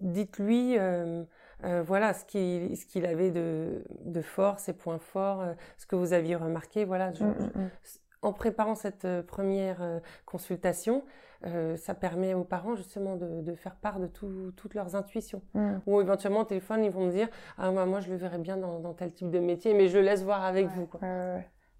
Dites-lui 0.00 0.76
euh, 0.78 1.22
euh, 1.64 1.82
voilà 1.82 2.14
ce 2.14 2.24
qu'il 2.24 2.76
ce 2.76 2.86
qu'il 2.86 3.06
avait 3.06 3.30
de, 3.30 3.84
de 4.04 4.22
fort, 4.22 4.58
ses 4.58 4.72
points 4.72 4.98
forts, 4.98 5.40
euh, 5.40 5.52
ce 5.78 5.86
que 5.86 5.96
vous 5.96 6.12
aviez 6.12 6.36
remarqué. 6.36 6.84
Voilà, 6.84 7.10
mm, 7.10 7.24
mm, 7.24 7.62
mm. 7.62 7.70
en 8.22 8.32
préparant 8.32 8.74
cette 8.74 9.04
euh, 9.04 9.22
première 9.22 10.00
consultation, 10.24 11.04
ça 11.76 11.94
permet 11.94 12.34
aux 12.34 12.44
parents 12.44 12.76
justement 12.76 13.16
de, 13.16 13.40
de 13.40 13.54
faire 13.54 13.76
part 13.76 13.98
de 13.98 14.06
tout, 14.06 14.52
toutes 14.56 14.74
leurs 14.74 14.94
intuitions. 14.94 15.42
Ou 15.86 16.00
éventuellement 16.00 16.40
au 16.40 16.44
téléphone, 16.44 16.84
ils 16.84 16.90
vont 16.90 17.06
me 17.06 17.12
dire 17.12 17.28
ah 17.56 17.70
moi 17.70 18.00
je 18.00 18.10
le 18.10 18.16
verrais 18.16 18.38
bien 18.38 18.56
dans, 18.56 18.78
dans 18.78 18.92
tel 18.92 19.12
type 19.12 19.30
de 19.30 19.38
métier, 19.38 19.72
mais 19.72 19.88
je 19.88 19.98
le 19.98 20.04
laisse 20.04 20.22
voir 20.22 20.44
avec 20.44 20.68
vous. 20.68 20.88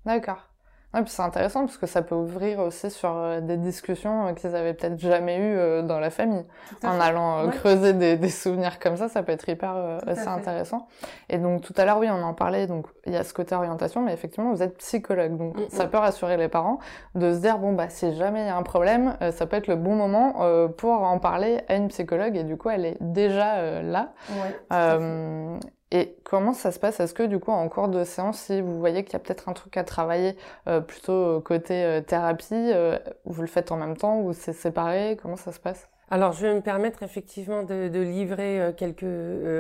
D'accord. 0.07 0.49
Ouais, 0.93 1.03
puis 1.03 1.13
c'est 1.13 1.23
intéressant 1.23 1.67
parce 1.67 1.79
que 1.79 1.87
ça 1.87 2.03
peut 2.03 2.17
ouvrir 2.17 2.59
aussi 2.59 2.91
sur 2.91 3.17
euh, 3.17 3.41
des 3.41 3.57
discussions 3.57 4.27
euh, 4.27 4.33
qu'ils 4.33 4.57
avaient 4.57 4.75
peut-être 4.75 4.99
jamais 4.99 5.39
eues 5.39 5.57
euh, 5.57 5.83
dans 5.83 6.01
la 6.01 6.11
famille. 6.11 6.45
En 6.83 6.99
allant 6.99 7.49
creuser 7.51 7.93
des, 7.93 8.17
des, 8.17 8.29
souvenirs 8.29 8.81
comme 8.81 8.97
ça, 8.97 9.09
ça 9.09 9.23
peut 9.23 9.31
être 9.31 9.49
hyper 9.49 10.01
assez 10.07 10.27
intéressant. 10.27 10.89
Et 11.29 11.39
donc 11.39 11.63
tout 11.63 11.75
à 11.77 11.85
l'heure, 11.85 11.99
oui, 11.99 12.09
on 12.11 12.23
en 12.23 12.35
parlait, 12.35 12.67
donc 12.67 12.87
il 13.07 13.13
y 13.13 13.17
a 13.17 13.23
ce 13.23 13.33
côté 13.33 13.55
orientation, 13.55 14.03
mais 14.03 14.13
effectivement, 14.13 14.53
vous 14.53 14.63
êtes 14.63 14.79
psychologue. 14.79 15.37
Donc 15.37 15.57
mm, 15.57 15.69
ça 15.69 15.87
mm. 15.87 15.91
peut 15.91 15.99
rassurer 15.99 16.37
les 16.37 16.49
parents 16.49 16.81
de 17.15 17.33
se 17.35 17.39
dire, 17.39 17.59
bon, 17.59 17.73
bah 17.73 17.89
si 17.89 18.13
jamais 18.17 18.43
il 18.43 18.47
y 18.47 18.51
a 18.51 18.57
un 18.57 18.65
problème, 18.65 19.17
ça 19.31 19.47
peut 19.47 19.57
être 19.57 19.69
le 19.69 19.77
bon 19.77 19.95
moment 19.95 20.69
pour 20.77 21.03
en 21.03 21.21
parler 21.21 21.61
à 21.69 21.77
une 21.77 21.89
psychologue 21.89 22.37
et 22.37 22.43
du 22.43 22.57
coup, 22.57 22.71
elle 22.71 22.85
est 22.85 22.97
déjà 23.01 23.81
là. 23.83 24.13
Ouais, 24.31 25.61
et 25.93 26.17
comment 26.23 26.53
ça 26.53 26.71
se 26.71 26.79
passe? 26.79 27.01
Est-ce 27.01 27.15
que 27.15 27.25
du 27.25 27.41
coup 27.41 27.51
en 27.51 27.69
cours 27.69 27.89
de 27.89 28.05
séance, 28.05 28.43
si 28.43 28.61
vous 28.61 28.79
voyez 28.79 29.03
qu'il 29.03 29.15
y 29.15 29.17
a 29.17 29.19
peut-être 29.19 29.49
un 29.49 29.53
truc 29.55 29.77
à 29.77 29.83
travailler 29.83 30.37
euh, 30.69 30.81
plutôt 30.81 31.41
côté 31.41 31.85
euh, 31.85 32.01
thérapie, 32.01 32.55
euh, 32.55 32.97
vous 33.25 33.43
le 33.43 33.49
faites 33.49 33.73
en 33.73 33.77
même 33.77 33.97
temps 33.97 34.21
ou 34.21 34.33
c'est 34.33 34.53
séparé? 34.53 35.19
Comment 35.21 35.37
ça 35.37 35.51
se 35.51 35.59
passe? 35.59 35.89
Alors, 36.13 36.33
je 36.33 36.47
vais 36.47 36.55
me 36.55 36.61
permettre 36.61 37.03
effectivement 37.03 37.63
de, 37.63 37.89
de 37.89 38.01
livrer 38.01 38.75
quelques 38.77 39.05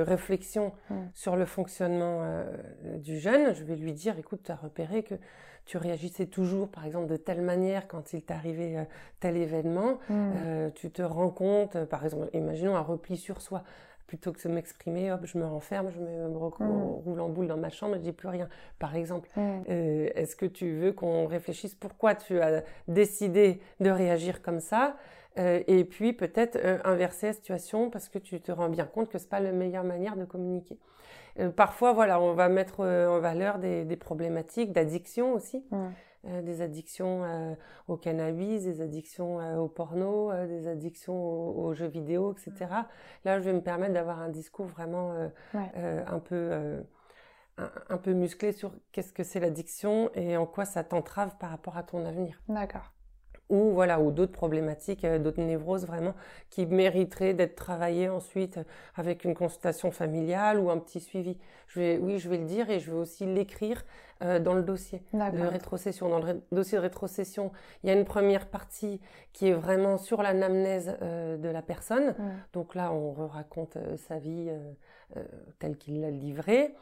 réflexions 0.08 0.72
hmm. 0.90 0.94
sur 1.14 1.36
le 1.36 1.44
fonctionnement 1.44 2.24
du 2.96 3.20
jeune. 3.20 3.54
Je 3.54 3.62
vais 3.62 3.76
lui 3.76 3.92
dire, 3.92 4.18
écoute, 4.18 4.40
tu 4.44 4.50
as 4.50 4.56
repéré 4.56 5.04
que 5.04 5.14
tu 5.64 5.76
réagissais 5.76 6.26
toujours, 6.26 6.68
par 6.68 6.84
exemple, 6.84 7.06
de 7.06 7.16
telle 7.16 7.40
manière 7.40 7.86
quand 7.86 8.14
il 8.14 8.22
t'arrivait 8.22 8.88
tel 9.20 9.36
événement. 9.36 10.00
Hmm. 10.08 10.72
tu 10.74 10.90
te 10.90 11.02
rends 11.02 11.30
compte, 11.30 11.84
par 11.84 12.04
exemple, 12.04 12.28
imaginons 12.32 12.74
un 12.74 12.80
repli 12.80 13.16
sur 13.16 13.40
soi 13.42 13.62
plutôt 14.10 14.32
que 14.32 14.42
de 14.42 14.52
m'exprimer, 14.52 15.12
hop, 15.12 15.20
je 15.22 15.38
me 15.38 15.46
renferme, 15.46 15.88
je 15.92 16.00
me, 16.00 16.28
mm. 16.28 16.36
roule 16.36 17.20
en 17.20 17.28
boule 17.28 17.46
dans 17.46 17.56
ma 17.56 17.70
chambre, 17.70 17.94
je 17.94 18.00
dis 18.00 18.10
plus 18.10 18.26
rien. 18.26 18.48
Par 18.80 18.96
exemple, 18.96 19.28
mm. 19.36 19.40
euh, 19.70 20.08
est-ce 20.16 20.34
que 20.34 20.46
tu 20.46 20.72
veux 20.72 20.90
qu'on 20.90 21.28
réfléchisse 21.28 21.76
pourquoi 21.76 22.16
tu 22.16 22.40
as 22.40 22.64
décidé 22.88 23.60
de 23.78 23.88
réagir 23.88 24.42
comme 24.42 24.58
ça 24.58 24.96
euh, 25.38 25.62
et 25.68 25.84
puis 25.84 26.12
peut-être 26.12 26.56
euh, 26.56 26.78
inverser 26.82 27.28
la 27.28 27.34
situation 27.34 27.88
parce 27.88 28.08
que 28.08 28.18
tu 28.18 28.40
te 28.40 28.50
rends 28.50 28.68
bien 28.68 28.84
compte 28.84 29.08
que 29.10 29.18
c'est 29.18 29.28
pas 29.28 29.38
la 29.38 29.52
meilleure 29.52 29.84
manière 29.84 30.16
de 30.16 30.24
communiquer. 30.24 30.76
parfois, 31.54 31.92
voilà, 31.92 32.20
on 32.20 32.32
va 32.34 32.48
mettre 32.48 32.80
en 32.80 33.20
valeur 33.20 33.60
des, 33.60 33.84
des 33.84 33.96
problématiques 33.96 34.72
d'addiction 34.72 35.34
aussi. 35.34 35.64
Mm. 35.70 35.86
Euh, 36.26 36.42
des 36.42 36.60
addictions 36.60 37.24
euh, 37.24 37.54
au 37.88 37.96
cannabis, 37.96 38.64
des 38.64 38.82
addictions 38.82 39.40
euh, 39.40 39.56
au 39.56 39.68
porno, 39.68 40.30
des 40.46 40.68
addictions 40.68 41.14
aux, 41.16 41.72
jeux 41.72 41.86
vidéo, 41.86 42.32
etc. 42.32 42.66
Là, 43.24 43.40
je 43.40 43.44
vais 43.44 43.54
me 43.54 43.62
permettre 43.62 43.94
d'avoir 43.94 44.20
un 44.20 44.28
discours 44.28 44.66
vraiment 44.66 45.30
un 45.54 46.18
peu 46.18 46.82
un, 47.56 47.98
peu 47.98 48.12
musclé 48.12 48.52
sur 48.52 48.72
qu'est-ce 48.92 49.12
que 49.12 49.22
c'est 49.22 49.40
l'addiction 49.40 50.10
et 50.14 50.36
en 50.36 50.46
quoi 50.46 50.64
ça 50.64 50.84
t'entrave 50.84 51.36
par 51.38 51.50
rapport 51.50 51.76
à 51.76 51.82
ton 51.82 52.04
avenir. 52.04 52.40
D'accord 52.48 52.92
ou 53.50 53.72
voilà 53.72 54.00
ou 54.00 54.10
d'autres 54.10 54.32
problématiques, 54.32 55.04
d'autres 55.04 55.42
névroses 55.42 55.86
vraiment 55.86 56.14
qui 56.48 56.66
mériteraient 56.66 57.34
d'être 57.34 57.56
travaillées 57.56 58.08
ensuite 58.08 58.58
avec 58.96 59.24
une 59.24 59.34
consultation 59.34 59.90
familiale 59.90 60.58
ou 60.58 60.70
un 60.70 60.78
petit 60.78 61.00
suivi. 61.00 61.36
Je 61.68 61.80
vais, 61.80 61.98
oui, 61.98 62.18
je 62.18 62.28
vais 62.28 62.38
le 62.38 62.46
dire 62.46 62.70
et 62.70 62.80
je 62.80 62.90
vais 62.90 62.96
aussi 62.96 63.26
l'écrire 63.26 63.84
euh, 64.22 64.38
dans 64.38 64.52
le 64.52 64.62
dossier 64.62 65.02
de 65.14 65.46
rétrocession. 65.46 66.08
Dans 66.08 66.18
le 66.18 66.42
dossier 66.52 66.76
de 66.76 66.82
rétrocession, 66.82 67.52
il 67.82 67.88
y 67.88 67.90
a 67.90 67.94
une 67.94 68.04
première 68.04 68.48
partie 68.48 69.00
qui 69.32 69.48
est 69.48 69.54
vraiment 69.54 69.96
sur 69.96 70.22
l'anamnèse 70.22 70.96
euh, 71.00 71.38
de 71.38 71.48
la 71.48 71.62
personne. 71.62 72.14
Donc 72.52 72.74
là, 72.74 72.92
on 72.92 73.26
raconte 73.26 73.76
euh, 73.76 73.96
sa 73.96 74.18
vie 74.18 74.50
telle 75.58 75.76
qu'il 75.76 76.00
l'a 76.00 76.10
livrée. 76.10 76.74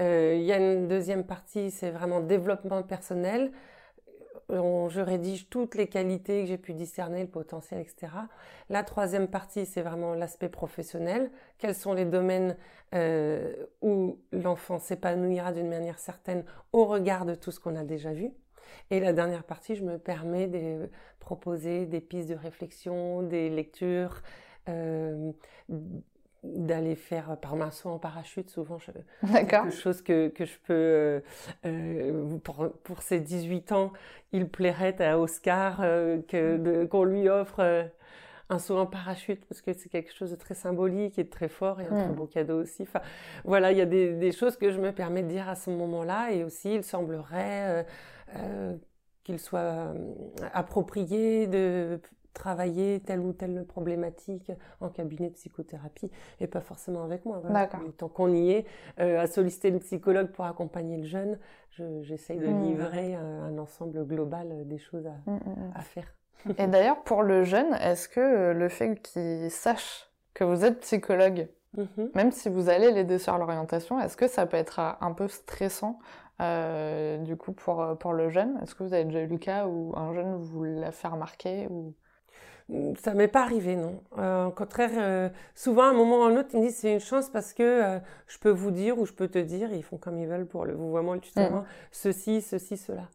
il 0.00 0.42
y 0.42 0.52
a 0.52 0.56
une 0.56 0.88
deuxième 0.88 1.24
partie, 1.24 1.70
c'est 1.70 1.90
vraiment 1.90 2.20
développement 2.20 2.82
personnel 2.82 3.52
je 4.48 5.00
rédige 5.00 5.48
toutes 5.48 5.74
les 5.74 5.88
qualités 5.88 6.42
que 6.42 6.48
j'ai 6.48 6.58
pu 6.58 6.72
discerner, 6.72 7.22
le 7.22 7.28
potentiel, 7.28 7.80
etc. 7.80 8.12
La 8.70 8.84
troisième 8.84 9.28
partie, 9.28 9.66
c'est 9.66 9.82
vraiment 9.82 10.14
l'aspect 10.14 10.48
professionnel. 10.48 11.30
Quels 11.58 11.74
sont 11.74 11.92
les 11.92 12.04
domaines 12.04 12.56
euh, 12.94 13.66
où 13.82 14.18
l'enfant 14.32 14.78
s'épanouira 14.78 15.52
d'une 15.52 15.68
manière 15.68 15.98
certaine 15.98 16.44
au 16.72 16.84
regard 16.84 17.26
de 17.26 17.34
tout 17.34 17.50
ce 17.50 17.60
qu'on 17.60 17.76
a 17.76 17.84
déjà 17.84 18.12
vu? 18.12 18.30
Et 18.90 19.00
la 19.00 19.12
dernière 19.12 19.44
partie, 19.44 19.74
je 19.74 19.84
me 19.84 19.98
permets 19.98 20.46
de 20.46 20.90
proposer 21.18 21.86
des 21.86 22.00
pistes 22.00 22.28
de 22.28 22.34
réflexion, 22.34 23.22
des 23.22 23.48
lectures, 23.50 24.22
euh, 24.68 25.32
d'aller 26.42 26.94
faire 26.94 27.36
par 27.40 27.54
un 27.54 27.70
saut 27.70 27.90
en 27.90 27.98
parachute 27.98 28.50
souvent 28.50 28.78
je, 28.78 28.90
quelque 29.44 29.70
chose 29.70 30.02
que, 30.02 30.28
que 30.28 30.44
je 30.44 30.58
peux 30.64 30.74
euh, 30.74 31.20
euh, 31.64 32.38
pour, 32.38 32.68
pour 32.84 33.02
ses 33.02 33.20
18 33.20 33.72
ans 33.72 33.92
il 34.32 34.48
plairait 34.48 35.00
à 35.02 35.18
Oscar 35.18 35.78
euh, 35.80 36.18
que 36.28 36.84
qu'on 36.86 37.04
lui 37.04 37.28
offre 37.28 37.88
un 38.48 38.58
saut 38.58 38.78
en 38.78 38.86
parachute 38.86 39.44
parce 39.46 39.60
que 39.60 39.72
c'est 39.72 39.88
quelque 39.88 40.14
chose 40.14 40.30
de 40.30 40.36
très 40.36 40.54
symbolique 40.54 41.18
et 41.18 41.24
de 41.24 41.30
très 41.30 41.48
fort 41.48 41.80
et 41.80 41.86
un 41.86 41.88
très 41.88 42.08
mm. 42.08 42.14
beau 42.14 42.26
cadeau 42.26 42.62
aussi. 42.62 42.82
Enfin 42.82 43.00
voilà 43.44 43.72
il 43.72 43.78
y 43.78 43.80
a 43.80 43.86
des, 43.86 44.12
des, 44.12 44.30
choses 44.30 44.56
que 44.56 44.70
je 44.70 44.80
me 44.80 44.92
permets 44.92 45.22
de 45.22 45.28
dire 45.28 45.48
à 45.48 45.56
ce 45.56 45.70
moment-là 45.70 46.30
et 46.32 46.44
aussi 46.44 46.74
il 46.74 46.84
semblerait 46.84 47.86
qu'il 49.24 49.40
soit 49.40 49.92
approprié 50.52 51.48
de 51.48 52.00
travailler 52.36 53.00
telle 53.00 53.20
ou 53.20 53.32
telle 53.32 53.64
problématique 53.64 54.52
en 54.80 54.88
cabinet 54.90 55.30
de 55.30 55.34
psychothérapie 55.34 56.10
et 56.38 56.46
pas 56.46 56.60
forcément 56.60 57.02
avec 57.02 57.24
moi. 57.24 57.42
Tant 57.96 58.08
qu'on 58.08 58.32
y 58.32 58.52
est, 58.52 58.66
euh, 59.00 59.20
à 59.20 59.26
solliciter 59.26 59.70
le 59.70 59.78
psychologue 59.78 60.28
pour 60.28 60.44
accompagner 60.44 60.98
le 60.98 61.04
jeune, 61.04 61.38
j'essaye 62.02 62.38
de 62.38 62.46
mmh. 62.46 62.62
livrer 62.62 63.14
un, 63.14 63.58
ensemble 63.58 64.06
global 64.06 64.66
des 64.68 64.78
choses 64.78 65.06
à, 65.06 65.30
mmh, 65.30 65.34
mmh, 65.34 65.72
à 65.74 65.80
faire. 65.80 66.14
et 66.58 66.66
d'ailleurs, 66.66 67.02
pour 67.02 67.22
le 67.22 67.42
jeune, 67.42 67.74
est-ce 67.74 68.08
que 68.08 68.20
euh, 68.20 68.52
le 68.52 68.68
fait 68.68 68.96
qu'il 68.96 69.50
sache 69.50 70.10
que 70.34 70.44
vous 70.44 70.64
êtes 70.64 70.80
psychologue, 70.80 71.48
même 72.14 72.30
si 72.30 72.48
vous 72.48 72.70
allez 72.70 72.90
l'aider 72.90 73.18
sur 73.18 73.36
l'orientation, 73.36 74.00
est-ce 74.00 74.16
que 74.16 74.28
ça 74.28 74.46
peut 74.46 74.56
être 74.56 74.78
euh, 74.78 74.92
un 75.00 75.12
peu 75.12 75.28
stressant 75.28 75.98
du 76.38 77.36
coup 77.36 77.52
pour, 77.52 77.96
pour 77.98 78.12
le 78.12 78.28
jeune? 78.28 78.58
Est-ce 78.62 78.74
que 78.74 78.82
vous 78.82 78.92
avez 78.92 79.04
déjà 79.04 79.20
eu 79.20 79.26
le 79.26 79.38
cas 79.38 79.66
où 79.66 79.94
un 79.96 80.12
jeune 80.12 80.36
vous 80.36 80.64
l'a 80.64 80.92
fait 80.92 81.08
remarquer 81.08 81.66
ou... 81.70 81.94
Ça 82.98 83.14
m'est 83.14 83.28
pas 83.28 83.42
arrivé, 83.42 83.76
non. 83.76 84.02
Euh, 84.18 84.46
au 84.46 84.50
contraire, 84.50 84.90
euh, 84.96 85.28
souvent, 85.54 85.84
à 85.84 85.86
un 85.90 85.92
moment 85.92 86.18
ou 86.18 86.22
à 86.22 86.26
un 86.30 86.36
autre, 86.36 86.48
ils 86.52 86.60
me 86.60 86.66
disent 86.66 86.78
c'est 86.78 86.92
une 86.92 87.00
chance 87.00 87.30
parce 87.30 87.52
que 87.52 87.62
euh, 87.62 87.98
je 88.26 88.38
peux 88.38 88.50
vous 88.50 88.72
dire 88.72 88.98
ou 88.98 89.06
je 89.06 89.12
peux 89.12 89.28
te 89.28 89.38
dire, 89.38 89.72
ils 89.72 89.84
font 89.84 89.98
comme 89.98 90.18
ils 90.18 90.26
veulent 90.26 90.46
pour 90.46 90.64
le 90.64 90.74
vouvoiement, 90.74 91.14
le 91.14 91.20
tutoiement, 91.20 91.60
mm. 91.60 91.66
ceci, 91.92 92.42
ceci, 92.42 92.76
cela. 92.76 93.08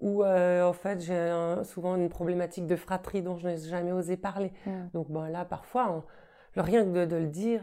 Ou 0.00 0.24
en 0.24 0.72
fait, 0.72 1.00
j'ai 1.00 1.32
souvent 1.64 1.96
une 1.96 2.08
problématique 2.08 2.66
de 2.66 2.76
fratrie 2.76 3.22
dont 3.22 3.36
je 3.36 3.48
n'ai 3.48 3.56
jamais 3.56 3.92
osé 3.92 4.16
parler. 4.16 4.52
Donc 4.92 5.10
bon, 5.10 5.22
là, 5.22 5.46
parfois, 5.46 6.04
le 6.56 6.62
rien 6.62 6.84
que 6.84 7.06
de, 7.06 7.16
le 7.16 7.28
dire, 7.28 7.62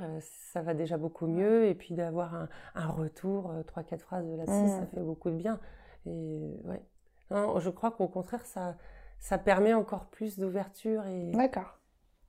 ça 0.54 0.62
va 0.62 0.74
déjà 0.74 0.98
beaucoup 0.98 1.28
mieux. 1.28 1.66
Et 1.66 1.76
puis 1.76 1.94
d'avoir 1.94 2.34
un, 2.34 2.50
un, 2.74 2.88
retour, 2.88 3.54
trois, 3.68 3.84
quatre 3.84 4.02
phrases 4.02 4.26
de 4.26 4.36
la 4.36 4.46
scie, 4.46 4.70
ça 4.70 4.88
fait 4.88 5.02
beaucoup 5.02 5.30
de 5.30 5.36
bien. 5.36 5.60
Et 6.08 6.58
ouais. 6.64 6.82
Non, 7.30 7.60
je 7.60 7.70
crois 7.70 7.92
qu'au 7.92 8.08
contraire, 8.08 8.46
ça 8.46 8.76
ça 9.22 9.38
permet 9.38 9.74
encore 9.74 10.08
plus 10.08 10.38
d'ouverture 10.38 11.06
et. 11.06 11.32
D'accord. 11.32 11.78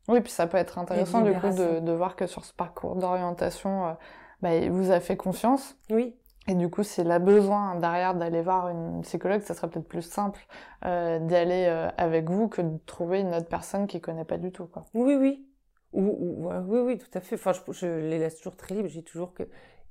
Oui, 0.09 0.20
puis 0.20 0.31
ça 0.31 0.46
peut 0.46 0.59
être 0.59 0.78
intéressant 0.78 1.22
du 1.22 1.33
coup 1.33 1.50
de, 1.50 1.81
de, 1.81 1.92
voir 1.92 2.16
que 2.16 2.26
sur 2.26 2.44
ce 2.44 2.52
parcours 2.52 2.96
d'orientation, 2.96 3.87
euh, 3.87 3.92
bah, 4.40 4.55
il 4.55 4.70
vous 4.70 4.90
a 4.90 5.00
fait 5.00 5.16
confiance. 5.16 5.76
Oui. 5.90 6.16
Et 6.48 6.55
du 6.55 6.68
coup, 6.68 6.83
s'il 6.83 7.11
a 7.12 7.20
besoin 7.20 7.76
derrière 7.76 8.16
d'aller 8.16 8.42
voir 8.42 8.68
une 8.68 9.00
psychologue, 9.02 9.42
ça 9.42 9.55
serait 9.55 9.70
peut-être 9.70 9.87
plus 9.87 10.02
simple 10.02 10.44
euh, 10.85 11.20
d'y 11.20 11.37
aller 11.37 11.66
euh, 11.68 11.88
avec 11.96 12.28
vous 12.28 12.48
que 12.48 12.61
de 12.61 12.78
trouver 12.85 13.20
une 13.20 13.33
autre 13.33 13.48
personne 13.48 13.87
qui 13.87 14.00
connaît 14.00 14.24
pas 14.24 14.38
du 14.38 14.50
tout. 14.50 14.66
Quoi. 14.66 14.85
Oui, 14.92 15.14
oui. 15.14 15.46
Ou, 15.92 16.48
oui, 16.66 16.81
oui, 16.81 16.98
tout 16.98 17.16
à 17.16 17.20
fait. 17.20 17.37
Enfin, 17.37 17.52
je, 17.52 17.72
je 17.72 17.87
les 17.87 18.18
laisse 18.18 18.38
toujours 18.38 18.57
très 18.57 18.74
libres. 18.74 18.88
J'ai 18.88 19.05
toujours 19.05 19.35
que 19.35 19.44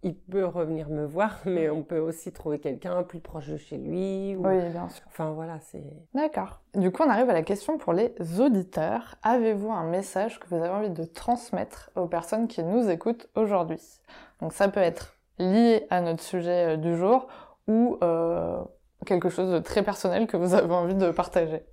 il 0.04 0.16
peut 0.16 0.46
revenir 0.46 0.90
me 0.90 1.06
voir, 1.06 1.40
mais 1.46 1.70
on 1.70 1.84
peut 1.84 2.00
aussi 2.00 2.32
trouver 2.32 2.60
quelqu'un 2.60 3.04
plus 3.04 3.20
proche 3.20 3.48
de 3.48 3.58
chez 3.58 3.78
lui. 3.78 4.36
Oui, 4.36 4.60
bien 4.72 4.90
sûr. 4.90 5.04
Enfin 5.08 5.32
voilà, 5.32 5.60
c'est. 5.60 5.84
D'accord. 6.14 6.62
Du 6.76 6.92
coup, 6.92 7.04
on 7.04 7.10
arrive 7.10 7.30
à 7.30 7.34
la 7.34 7.44
question 7.44 7.78
pour 7.78 7.94
les 7.94 8.14
auditeurs. 8.40 9.16
Avez-vous 9.24 9.72
un 9.72 9.86
message 9.86 10.40
que 10.40 10.48
vous 10.48 10.56
avez 10.56 10.70
envie 10.70 10.90
de 10.90 11.04
transmettre 11.04 11.92
aux 11.96 12.08
personnes 12.08 12.48
qui 12.48 12.64
nous 12.64 12.90
écoutent 12.90 13.30
aujourd'hui? 13.36 13.82
Donc 14.42 14.54
ça 14.54 14.68
peut 14.68 14.80
être 14.80 15.18
lié 15.38 15.86
à 15.90 16.02
notre 16.02 16.24
sujet 16.24 16.74
euh, 16.74 16.78
du 16.78 16.96
jour 16.96 17.28
ou 17.68 17.98
euh, 18.04 18.62
quelque 19.06 19.30
chose 19.30 19.52
de 19.52 19.60
très 19.60 19.84
personnel 19.84 20.28
que 20.28 20.38
vous 20.38 20.54
avez 20.54 20.74
envie 20.74 20.96
de 20.96 21.12
partager. 21.12 21.64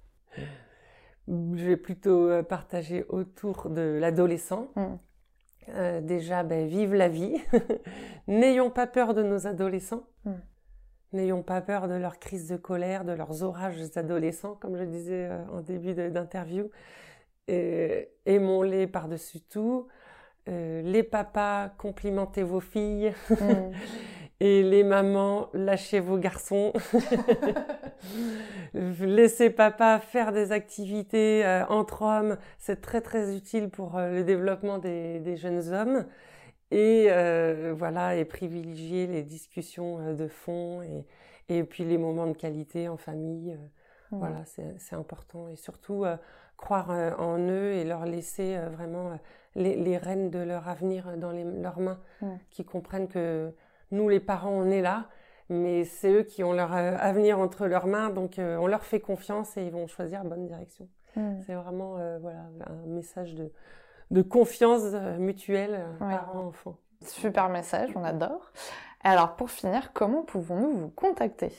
Je 1.26 1.64
vais 1.64 1.76
plutôt 1.76 2.30
euh, 2.30 2.42
partager 2.42 3.04
autour 3.08 3.68
de 3.68 3.98
l'adolescent. 4.00 4.68
Hmm. 4.76 4.96
Euh, 5.74 6.00
déjà, 6.00 6.42
ben, 6.42 6.66
vive 6.66 6.94
la 6.94 7.08
vie. 7.08 7.36
N'ayons 8.28 8.70
pas 8.70 8.86
peur 8.86 9.14
de 9.14 9.22
nos 9.22 9.46
adolescents. 9.46 10.04
Hmm. 10.24 10.34
N'ayons 11.12 11.42
pas 11.42 11.60
peur 11.60 11.88
de 11.88 11.94
leurs 11.94 12.18
crises 12.18 12.48
de 12.48 12.56
colère, 12.56 13.04
de 13.04 13.12
leurs 13.12 13.42
orages 13.42 13.76
adolescents, 13.96 14.56
comme 14.60 14.76
je 14.76 14.84
disais 14.84 15.28
euh, 15.30 15.44
en 15.52 15.60
début 15.60 15.94
d'interview. 15.94 16.70
Aimons-les 18.26 18.86
par-dessus 18.86 19.40
tout. 19.40 19.88
Euh, 20.48 20.80
les 20.82 21.02
papas, 21.02 21.70
complimentez 21.78 22.42
vos 22.42 22.60
filles. 22.60 23.12
Hmm. 23.30 23.72
Et 24.40 24.62
les 24.62 24.84
mamans, 24.84 25.48
lâchez 25.52 25.98
vos 25.98 26.16
garçons. 26.16 26.72
Laissez 28.74 29.50
papa 29.50 29.98
faire 29.98 30.30
des 30.30 30.52
activités 30.52 31.44
euh, 31.44 31.66
entre 31.66 32.02
hommes. 32.02 32.36
C'est 32.58 32.80
très 32.80 33.00
très 33.00 33.34
utile 33.34 33.68
pour 33.68 33.96
euh, 33.96 34.12
le 34.12 34.22
développement 34.22 34.78
des, 34.78 35.18
des, 35.18 35.36
jeunes 35.36 35.72
hommes. 35.72 36.06
Et 36.70 37.08
euh, 37.10 37.74
voilà, 37.76 38.14
et 38.14 38.24
privilégier 38.24 39.08
les 39.08 39.24
discussions 39.24 40.14
de 40.14 40.28
fond 40.28 40.82
et, 40.82 41.04
et 41.48 41.64
puis 41.64 41.84
les 41.84 41.98
moments 41.98 42.28
de 42.28 42.36
qualité 42.36 42.88
en 42.88 42.96
famille. 42.96 43.58
Voilà, 44.12 44.44
c'est 44.46 44.96
important. 44.96 45.48
Et 45.48 45.56
surtout, 45.56 46.04
croire 46.56 46.88
en 47.18 47.38
eux 47.38 47.72
et 47.72 47.84
leur 47.84 48.06
laisser 48.06 48.58
vraiment 48.72 49.18
les, 49.54 49.76
les, 49.76 49.98
rênes 49.98 50.30
de 50.30 50.38
leur 50.38 50.66
avenir 50.66 51.18
dans 51.18 51.30
les, 51.30 51.44
leurs 51.44 51.78
mains, 51.78 52.00
qui 52.50 52.64
comprennent 52.64 53.08
que 53.08 53.52
nous, 53.90 54.08
les 54.08 54.20
parents, 54.20 54.50
on 54.50 54.70
est 54.70 54.82
là, 54.82 55.08
mais 55.48 55.84
c'est 55.84 56.12
eux 56.12 56.22
qui 56.22 56.44
ont 56.44 56.52
leur 56.52 56.74
euh, 56.74 56.96
avenir 56.98 57.38
entre 57.38 57.66
leurs 57.66 57.86
mains, 57.86 58.10
donc 58.10 58.38
euh, 58.38 58.56
on 58.56 58.66
leur 58.66 58.84
fait 58.84 59.00
confiance 59.00 59.56
et 59.56 59.62
ils 59.64 59.72
vont 59.72 59.86
choisir 59.86 60.22
la 60.22 60.28
bonne 60.28 60.46
direction. 60.46 60.88
Hmm. 61.16 61.40
C'est 61.46 61.54
vraiment 61.54 61.96
euh, 61.98 62.18
voilà, 62.18 62.44
un 62.66 62.86
message 62.86 63.34
de, 63.34 63.50
de 64.10 64.22
confiance 64.22 64.82
mutuelle 65.18 65.84
parents-enfants. 65.98 66.76
Super 67.02 67.48
message, 67.48 67.90
on 67.94 68.04
adore. 68.04 68.52
Alors 69.02 69.36
pour 69.36 69.50
finir, 69.50 69.92
comment 69.92 70.22
pouvons-nous 70.22 70.72
vous 70.72 70.90
contacter? 70.90 71.52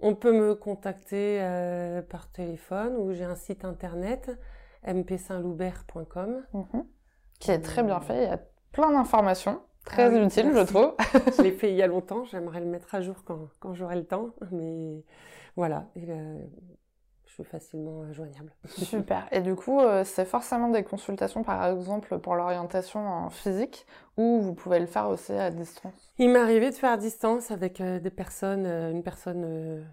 On 0.00 0.14
peut 0.14 0.32
me 0.32 0.54
contacter 0.54 1.40
par 2.08 2.30
téléphone 2.30 2.96
ou 2.96 3.12
j'ai 3.12 3.24
un 3.24 3.34
site 3.34 3.64
internet 3.64 4.30
mpsaintloubert.com 4.86 6.44
mhm. 6.54 6.84
qui 7.40 7.50
est 7.50 7.60
très 7.60 7.82
bien 7.82 8.00
fait, 8.00 8.24
il 8.24 8.28
y 8.28 8.32
a 8.32 8.40
plein 8.72 8.92
d'informations. 8.92 9.60
Très 9.84 10.04
ah 10.04 10.24
utile, 10.24 10.52
je 10.54 10.64
trouve. 10.66 10.94
je 11.36 11.42
l'ai 11.42 11.52
fait 11.52 11.70
il 11.70 11.76
y 11.76 11.82
a 11.82 11.86
longtemps, 11.86 12.24
j'aimerais 12.24 12.60
le 12.60 12.66
mettre 12.66 12.94
à 12.94 13.00
jour 13.00 13.16
quand, 13.24 13.48
quand 13.58 13.74
j'aurai 13.74 13.96
le 13.96 14.04
temps, 14.04 14.30
mais 14.50 15.02
voilà, 15.56 15.86
euh, 15.96 16.38
je 17.26 17.32
suis 17.32 17.44
facilement 17.44 18.02
euh, 18.02 18.12
joignable. 18.12 18.52
Super. 18.68 19.26
Et 19.32 19.40
du 19.40 19.54
coup, 19.54 19.80
euh, 19.80 20.04
c'est 20.04 20.24
forcément 20.24 20.68
des 20.68 20.84
consultations, 20.84 21.42
par 21.42 21.66
exemple, 21.66 22.18
pour 22.18 22.36
l'orientation 22.36 23.00
en 23.00 23.30
physique, 23.30 23.86
ou 24.16 24.40
vous 24.40 24.54
pouvez 24.54 24.78
le 24.78 24.86
faire 24.86 25.08
aussi 25.08 25.32
à 25.32 25.50
distance? 25.50 26.14
Il 26.18 26.30
m'est 26.30 26.38
arrivé 26.38 26.70
de 26.70 26.74
faire 26.74 26.92
à 26.92 26.96
distance 26.96 27.50
avec 27.50 27.82
des 27.82 28.10
personnes, 28.10 28.66
une 28.66 29.02
personne 29.02 29.84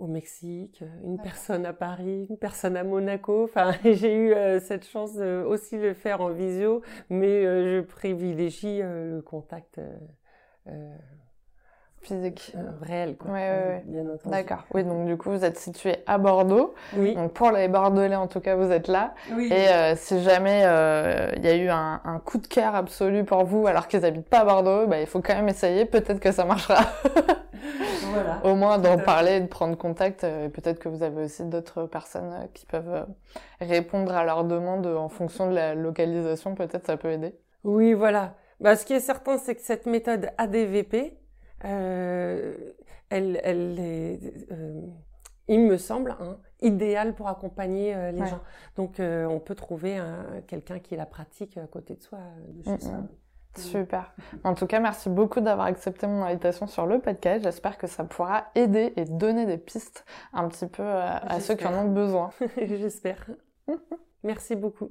au 0.00 0.06
Mexique, 0.06 0.82
une 1.04 1.20
personne 1.20 1.66
à 1.66 1.72
Paris, 1.72 2.26
une 2.28 2.38
personne 2.38 2.76
à 2.76 2.84
Monaco. 2.84 3.44
Enfin, 3.44 3.72
j'ai 3.84 4.14
eu 4.14 4.32
euh, 4.32 4.58
cette 4.58 4.86
chance 4.86 5.14
de 5.14 5.44
aussi 5.46 5.76
le 5.76 5.94
faire 5.94 6.20
en 6.20 6.30
visio, 6.30 6.82
mais 7.10 7.44
euh, 7.44 7.76
je 7.76 7.86
privilégie 7.86 8.80
euh, 8.82 9.16
le 9.16 9.22
contact 9.22 9.80
physique 12.02 12.54
réel, 12.82 13.16
quoi. 13.16 13.32
Ouais, 13.32 13.82
ouais, 13.86 14.04
D'accord. 14.24 14.64
Oui, 14.72 14.84
donc 14.84 15.06
du 15.06 15.16
coup, 15.16 15.30
vous 15.30 15.44
êtes 15.44 15.58
situé 15.58 15.96
à 16.06 16.18
Bordeaux. 16.18 16.74
Oui. 16.96 17.14
Donc 17.14 17.32
pour 17.32 17.50
les 17.50 17.68
Bordelais, 17.68 18.16
en 18.16 18.26
tout 18.26 18.40
cas, 18.40 18.56
vous 18.56 18.70
êtes 18.70 18.88
là. 18.88 19.14
Oui. 19.32 19.52
Et 19.52 19.94
si 19.96 20.22
jamais 20.22 20.60
il 21.36 21.44
y 21.44 21.48
a 21.48 21.56
eu 21.56 21.68
un, 21.68 22.00
un, 22.04 22.18
coup 22.18 22.38
de 22.38 22.46
cœur 22.46 22.74
absolu 22.74 23.24
pour 23.24 23.44
vous, 23.44 23.66
alors 23.66 23.88
qu'ils 23.88 24.04
habitent 24.04 24.28
pas 24.28 24.40
à 24.40 24.44
Bordeaux, 24.44 24.86
bah, 24.86 25.00
il 25.00 25.06
faut 25.06 25.20
quand 25.20 25.34
même 25.34 25.48
essayer. 25.48 25.84
Peut-être 25.84 26.20
que 26.20 26.32
ça 26.32 26.44
marchera. 26.44 26.80
Au 28.44 28.54
moins 28.54 28.78
d'en 28.78 28.98
parler, 28.98 29.40
de 29.40 29.46
prendre 29.46 29.76
contact. 29.76 30.24
Euh, 30.24 30.48
peut-être 30.48 30.78
que 30.78 30.88
vous 30.88 31.02
avez 31.02 31.24
aussi 31.24 31.44
d'autres 31.44 31.86
personnes 31.86 32.32
euh, 32.32 32.46
qui 32.54 32.66
peuvent 32.66 32.92
euh, 32.92 33.04
répondre 33.60 34.12
à 34.14 34.24
leurs 34.24 34.44
demandes 34.44 34.86
en 34.86 35.08
fonction 35.08 35.48
de 35.48 35.54
la 35.54 35.74
localisation. 35.74 36.54
Peut-être 36.54 36.86
ça 36.86 36.96
peut 36.96 37.10
aider. 37.10 37.34
Oui, 37.64 37.92
voilà. 37.92 38.34
Bah, 38.60 38.76
ce 38.76 38.84
qui 38.84 38.92
est 38.92 39.00
certain, 39.00 39.38
c'est 39.38 39.54
que 39.54 39.62
cette 39.62 39.86
méthode 39.86 40.30
ADVP, 40.38 40.96
euh, 40.96 41.19
elle, 41.62 42.74
elle 43.42 43.78
est, 43.78 44.20
il 45.48 45.60
me 45.60 45.76
semble, 45.76 46.16
hein, 46.20 46.38
idéale 46.60 47.14
pour 47.14 47.28
accompagner 47.28 47.94
les 48.12 48.26
gens. 48.26 48.40
Donc, 48.76 48.96
on 49.00 49.40
peut 49.40 49.54
trouver 49.54 50.00
quelqu'un 50.46 50.78
qui 50.78 50.96
la 50.96 51.06
pratique 51.06 51.56
à 51.56 51.66
côté 51.66 51.96
de 51.96 52.02
soi. 52.02 52.18
De 52.48 52.62
chez 52.62 52.86
Super. 53.56 54.14
En 54.44 54.54
tout 54.54 54.66
cas, 54.66 54.78
merci 54.78 55.08
beaucoup 55.08 55.40
d'avoir 55.40 55.66
accepté 55.66 56.06
mon 56.06 56.22
invitation 56.22 56.66
sur 56.66 56.86
le 56.86 57.00
podcast. 57.00 57.42
J'espère 57.42 57.78
que 57.78 57.86
ça 57.86 58.04
pourra 58.04 58.46
aider 58.54 58.92
et 58.96 59.04
donner 59.04 59.44
des 59.44 59.58
pistes 59.58 60.04
un 60.32 60.48
petit 60.48 60.66
peu 60.66 60.82
euh, 60.82 61.16
à, 61.20 61.40
ceux 61.40 61.56
qui 61.56 61.66
en 61.66 61.74
ont 61.74 61.88
besoin. 61.88 62.30
J'espère. 62.56 63.26
merci 64.22 64.54
beaucoup. 64.54 64.90